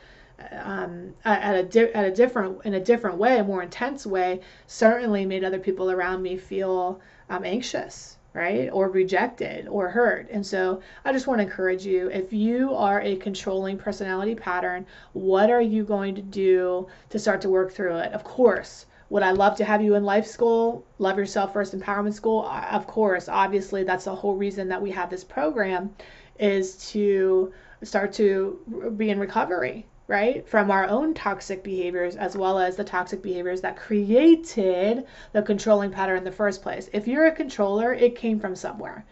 um, 0.53 1.15
at 1.25 1.55
a 1.55 1.63
di- 1.63 1.93
at 1.93 2.05
a 2.05 2.11
different 2.11 2.65
in 2.65 2.75
a 2.75 2.81
different 2.81 3.19
way, 3.19 3.39
a 3.39 3.45
more 3.45 3.63
intense 3.63 4.05
way, 4.05 4.41
certainly 4.67 5.25
made 5.25 5.45
other 5.45 5.59
people 5.59 5.91
around 5.91 6.23
me 6.23 6.37
feel 6.37 7.01
um, 7.31 7.45
anxious, 7.45 8.19
right, 8.33 8.69
or 8.73 8.89
rejected 8.89 9.69
or 9.69 9.89
hurt. 9.89 10.29
And 10.31 10.45
so 10.45 10.81
I 11.05 11.13
just 11.13 11.27
want 11.27 11.39
to 11.39 11.45
encourage 11.45 11.87
you: 11.87 12.11
if 12.11 12.33
you 12.33 12.75
are 12.75 13.01
a 13.01 13.17
controlling 13.17 13.79
personality 13.79 14.35
pattern, 14.35 14.87
what 15.13 15.51
are 15.51 15.61
you 15.61 15.85
going 15.85 16.15
to 16.17 16.23
do 16.23 16.89
to 17.11 17.19
start 17.19 17.41
to 17.43 17.49
work 17.49 17.73
through 17.73 17.97
it? 17.97 18.13
Of 18.13 18.25
course. 18.25 18.87
Would 19.11 19.23
I 19.23 19.33
love 19.33 19.55
to 19.59 19.65
have 19.65 19.83
you 19.83 19.95
in 19.95 20.03
LYFE 20.03 20.27
School, 20.27 20.85
Love 20.99 21.19
Yourself 21.19 21.53
First 21.53 21.79
Empowerment 21.79 22.15
School? 22.15 22.49
Of 22.49 22.87
course, 22.87 23.29
obviously, 23.29 23.85
that's 23.85 24.07
the 24.07 24.15
whole 24.15 24.35
reason 24.35 24.67
that 24.69 24.83
we 24.83 24.91
have 24.91 25.11
this 25.11 25.23
program 25.23 25.95
is 26.41 26.91
to 26.91 27.53
start 27.83 28.13
to 28.15 28.93
be 28.97 29.11
in 29.11 29.21
recovery 29.21 29.87
right? 30.07 30.47
From 30.47 30.71
our 30.71 30.87
own 30.87 31.15
toxic 31.15 31.63
behaviors 31.63 32.17
as 32.17 32.37
well 32.37 32.59
as 32.59 32.77
the 32.77 32.85
toxic 32.85 33.23
behaviors 33.23 33.63
that 33.63 33.77
created 33.77 35.07
the 35.33 35.43
controlling 35.43 35.91
pattern 35.91 36.19
in 36.19 36.25
the 36.25 36.33
first 36.33 36.63
place. 36.63 36.91
If 36.93 37.09
you're 37.09 37.27
a 37.27 37.33
controller, 37.33 37.93
it 37.95 38.17
came 38.17 38.39
from 38.39 38.55
somewhere 38.55 39.05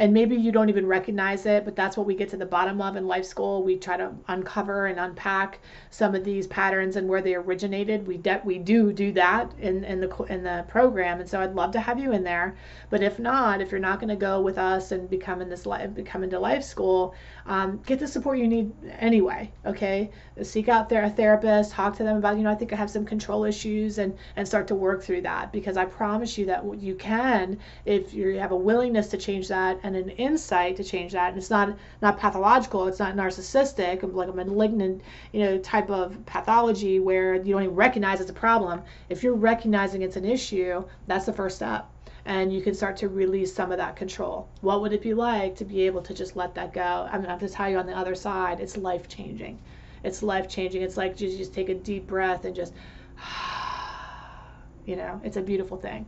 and 0.00 0.14
maybe 0.14 0.34
you 0.34 0.50
don't 0.50 0.70
even 0.70 0.86
recognize 0.86 1.44
it 1.44 1.64
but 1.64 1.76
that's 1.76 1.96
what 1.96 2.06
we 2.06 2.14
get 2.14 2.30
to 2.30 2.36
the 2.36 2.46
bottom 2.46 2.80
of 2.80 2.96
in 2.96 3.06
LYFE 3.06 3.26
School 3.26 3.62
we 3.62 3.76
try 3.76 3.98
to 3.98 4.10
uncover 4.28 4.86
and 4.86 4.98
unpack 4.98 5.58
some 5.90 6.14
of 6.14 6.24
these 6.24 6.46
patterns 6.46 6.96
and 6.96 7.06
where 7.06 7.20
they 7.20 7.34
originated 7.34 8.06
we 8.06 8.16
de- 8.16 8.40
we 8.42 8.58
do 8.58 8.92
do 8.92 9.12
that 9.12 9.52
in, 9.60 9.84
in 9.84 10.00
the 10.00 10.16
in 10.30 10.42
the 10.42 10.64
program 10.68 11.20
and 11.20 11.28
so 11.28 11.40
I'd 11.40 11.54
love 11.54 11.72
to 11.72 11.80
have 11.80 11.98
you 11.98 12.12
in 12.12 12.24
there 12.24 12.56
but 12.88 13.02
if 13.02 13.18
not 13.18 13.60
if 13.60 13.70
you're 13.70 13.78
not 13.78 14.00
going 14.00 14.08
to 14.08 14.16
go 14.16 14.40
with 14.40 14.56
us 14.56 14.90
and 14.90 15.10
become 15.10 15.42
in 15.42 15.50
this 15.50 15.66
life 15.66 15.92
become 15.94 16.24
into 16.24 16.38
LYFE 16.38 16.64
School 16.64 17.14
um, 17.46 17.80
get 17.86 17.98
the 17.98 18.08
support 18.08 18.38
you 18.38 18.48
need 18.48 18.72
anyway 18.98 19.50
okay 19.66 20.10
seek 20.42 20.68
out 20.68 20.88
their 20.88 21.04
a 21.04 21.10
therapist 21.10 21.72
talk 21.72 21.96
to 21.96 22.02
them 22.02 22.16
about 22.16 22.36
you 22.36 22.42
know 22.42 22.50
I 22.50 22.54
think 22.54 22.72
I 22.72 22.76
have 22.76 22.90
some 22.90 23.04
control 23.04 23.44
issues 23.44 23.98
and 23.98 24.16
and 24.36 24.46
start 24.46 24.68
to 24.68 24.74
work 24.74 25.02
through 25.02 25.22
that 25.22 25.52
because 25.52 25.76
I 25.76 25.84
promise 25.84 26.38
you 26.38 26.46
that 26.46 26.64
you 26.78 26.94
can 26.94 27.58
if 27.84 28.14
you 28.14 28.38
have 28.38 28.52
a 28.52 28.56
willingness 28.56 29.08
to 29.08 29.16
change 29.16 29.48
that 29.48 29.80
and 29.82 29.96
an 29.96 30.10
insight 30.10 30.76
to 30.76 30.84
change 30.84 31.12
that. 31.12 31.30
And 31.30 31.38
it's 31.38 31.50
not 31.50 31.76
not 32.02 32.18
pathological. 32.18 32.86
It's 32.86 32.98
not 32.98 33.16
narcissistic, 33.16 34.02
like 34.14 34.28
a 34.28 34.32
malignant, 34.32 35.02
you 35.32 35.40
know, 35.40 35.58
type 35.58 35.90
of 35.90 36.24
pathology 36.26 37.00
where 37.00 37.34
you 37.34 37.54
don't 37.54 37.62
even 37.64 37.74
recognize 37.74 38.20
it's 38.20 38.30
a 38.30 38.34
problem. 38.34 38.82
If 39.08 39.22
you're 39.22 39.34
recognizing 39.34 40.02
it's 40.02 40.16
an 40.16 40.24
issue, 40.24 40.84
that's 41.06 41.26
the 41.26 41.32
first 41.32 41.56
step. 41.56 41.89
And 42.24 42.52
you 42.52 42.60
can 42.60 42.74
start 42.74 42.96
to 42.98 43.08
release 43.08 43.54
some 43.54 43.72
of 43.72 43.78
that 43.78 43.96
control. 43.96 44.48
What 44.60 44.80
would 44.80 44.92
it 44.92 45.02
be 45.02 45.14
like 45.14 45.56
to 45.56 45.64
be 45.64 45.82
able 45.82 46.02
to 46.02 46.14
just 46.14 46.36
let 46.36 46.54
that 46.54 46.72
go? 46.72 47.08
I'm 47.10 47.22
going 47.22 47.38
to 47.38 47.48
tell 47.48 47.68
you 47.68 47.78
on 47.78 47.86
the 47.86 47.96
other 47.96 48.14
side, 48.14 48.60
it's 48.60 48.76
life 48.76 49.08
changing. 49.08 49.58
It's 50.04 50.22
life 50.22 50.48
changing. 50.48 50.82
It's 50.82 50.96
like 50.96 51.16
just, 51.16 51.38
just 51.38 51.54
take 51.54 51.68
a 51.68 51.74
deep 51.74 52.06
breath 52.06 52.44
and 52.44 52.54
just, 52.54 52.74
you 54.86 54.96
know, 54.96 55.20
it's 55.24 55.36
a 55.36 55.42
beautiful 55.42 55.76
thing 55.76 56.06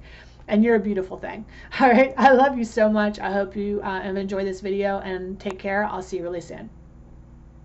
and 0.48 0.64
you're 0.64 0.76
a 0.76 0.80
beautiful 0.80 1.16
thing. 1.16 1.44
All 1.80 1.88
right. 1.88 2.14
I 2.16 2.32
love 2.32 2.58
you 2.58 2.64
so 2.64 2.88
much. 2.88 3.18
I 3.18 3.30
hope 3.32 3.56
you 3.56 3.80
uh, 3.82 4.00
enjoyed 4.02 4.46
this 4.46 4.60
video 4.60 4.98
and 5.00 5.38
take 5.38 5.58
care. 5.58 5.84
I'll 5.84 6.02
see 6.02 6.18
you 6.18 6.22
really 6.22 6.40
soon. 6.40 6.70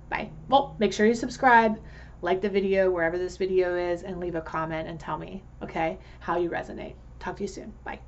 Bye. 0.09 0.29
Well, 0.47 0.75
make 0.79 0.93
sure 0.93 1.05
you 1.05 1.13
subscribe, 1.13 1.79
like 2.21 2.41
the 2.41 2.49
video 2.49 2.89
wherever 2.89 3.17
this 3.17 3.37
video 3.37 3.75
is, 3.75 4.03
and 4.03 4.19
leave 4.19 4.35
a 4.35 4.41
comment 4.41 4.87
and 4.87 4.99
tell 4.99 5.17
me, 5.17 5.43
okay, 5.61 5.97
how 6.19 6.37
you 6.37 6.49
resonate. 6.49 6.93
Talk 7.19 7.37
to 7.37 7.43
you 7.43 7.47
soon. 7.47 7.73
Bye. 7.83 7.99